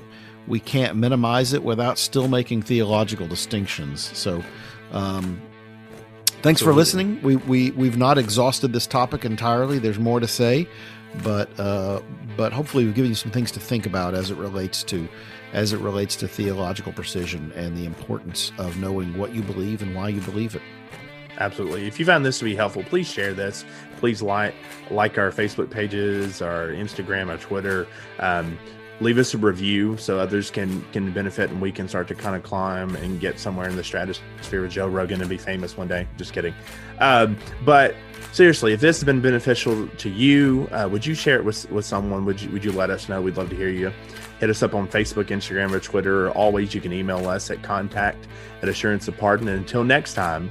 we 0.47 0.59
can't 0.59 0.97
minimize 0.97 1.53
it 1.53 1.63
without 1.63 1.99
still 1.99 2.29
making 2.29 2.63
theological 2.63 3.27
distinctions. 3.27 4.11
So. 4.17 4.43
Um, 4.91 5.39
thanks 6.41 6.63
Absolutely. 6.63 6.65
for 6.65 6.73
listening. 6.73 7.23
We, 7.23 7.37
we, 7.37 7.71
we've 7.73 7.99
not 7.99 8.17
exhausted 8.17 8.73
this 8.73 8.87
topic 8.87 9.27
entirely. 9.27 9.79
There's 9.79 9.99
more 9.99 10.19
to 10.19 10.29
say 10.29 10.67
but 11.23 11.49
uh, 11.59 12.01
but 12.37 12.53
hopefully 12.53 12.85
we've 12.85 12.95
given 12.95 13.11
you 13.11 13.15
some 13.15 13.33
things 13.33 13.51
to 13.53 13.61
think 13.61 13.87
about 13.87 14.15
as 14.15 14.31
it 14.31 14.37
relates 14.37 14.83
to 14.85 15.09
as 15.53 15.73
it 15.73 15.79
relates 15.81 16.15
to 16.17 16.29
theological 16.29 16.93
precision 16.93 17.53
and 17.55 17.77
the 17.77 17.87
importance 17.87 18.53
of 18.59 18.77
knowing 18.79 19.17
what 19.17 19.35
you 19.35 19.43
believe 19.43 19.83
and 19.83 19.95
why 19.95 20.09
you 20.09 20.21
believe 20.21 20.55
it. 20.55 20.63
Absolutely. 21.39 21.87
If 21.87 22.01
you 22.01 22.07
found 22.07 22.27
this 22.27 22.39
to 22.41 22.45
be 22.45 22.55
helpful, 22.55 22.83
please 22.83 23.09
share 23.09 23.33
this. 23.33 23.65
Please 23.99 24.23
like 24.23 24.55
like 24.91 25.19
our 25.19 25.31
Facebook 25.31 25.71
pages, 25.71 26.43
our 26.43 26.69
Instagram, 26.69 27.29
our 27.29 27.39
Twitter. 27.39 27.87
Um, 28.19 28.59
leave 29.01 29.19
us 29.19 29.33
a 29.35 29.39
review 29.39 29.97
so 29.97 30.19
others 30.19 30.51
can 30.51 30.85
can 30.93 31.13
benefit 31.13 31.51
and 31.51 31.61
we 31.61 31.71
can 31.71 31.89
start 31.89 32.09
to 32.09 32.15
kind 32.15 32.35
of 32.35 32.43
climb 32.43 32.97
and 32.97 33.21
get 33.21 33.39
somewhere 33.39 33.69
in 33.69 33.77
the 33.77 33.85
stratosphere 33.85 34.63
with 34.63 34.73
Joe 34.73 34.89
Rogan 34.89 35.21
and 35.21 35.31
be 35.31 35.39
famous 35.39 35.77
one 35.77 35.89
day. 35.89 36.07
Just 36.17 36.33
kidding. 36.33 36.55
Um, 36.99 37.37
but 37.65 37.95
seriously, 38.33 38.73
if 38.73 38.81
this 38.81 38.99
has 38.99 39.05
been 39.05 39.21
beneficial 39.21 39.87
to 39.87 40.11
you, 40.11 40.69
uh, 40.73 40.89
would 40.91 41.07
you 41.07 41.15
share 41.15 41.37
it 41.37 41.45
with, 41.45 41.71
with 41.71 41.85
someone? 41.85 42.25
Would 42.25 42.43
you 42.43 42.51
would 42.51 42.65
you 42.65 42.73
let 42.73 42.91
us 42.91 43.09
know? 43.09 43.23
We'd 43.23 43.37
love 43.37 43.51
to 43.51 43.57
hear 43.57 43.71
you. 43.71 43.93
Hit 44.41 44.51
us 44.51 44.63
up 44.63 44.75
on 44.75 44.87
Facebook, 44.89 45.27
Instagram, 45.27 45.73
or 45.73 45.81
Twitter. 45.81 46.29
Or 46.29 46.31
Always, 46.31 46.75
you 46.75 46.81
can 46.81 46.93
email 46.93 47.29
us 47.29 47.51
at 47.51 47.63
contact 47.63 48.29
at 48.63 48.69
assurance 48.69 49.09
of 49.09 49.17
pardon. 49.17 49.49
And 49.49 49.59
until 49.59 49.85
next 49.85 50.15
time, 50.15 50.51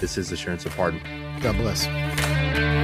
this 0.00 0.18
is 0.18 0.32
assurance 0.32 0.66
of 0.66 0.74
pardon. 0.76 1.00
God 1.40 1.56
bless. 1.56 2.77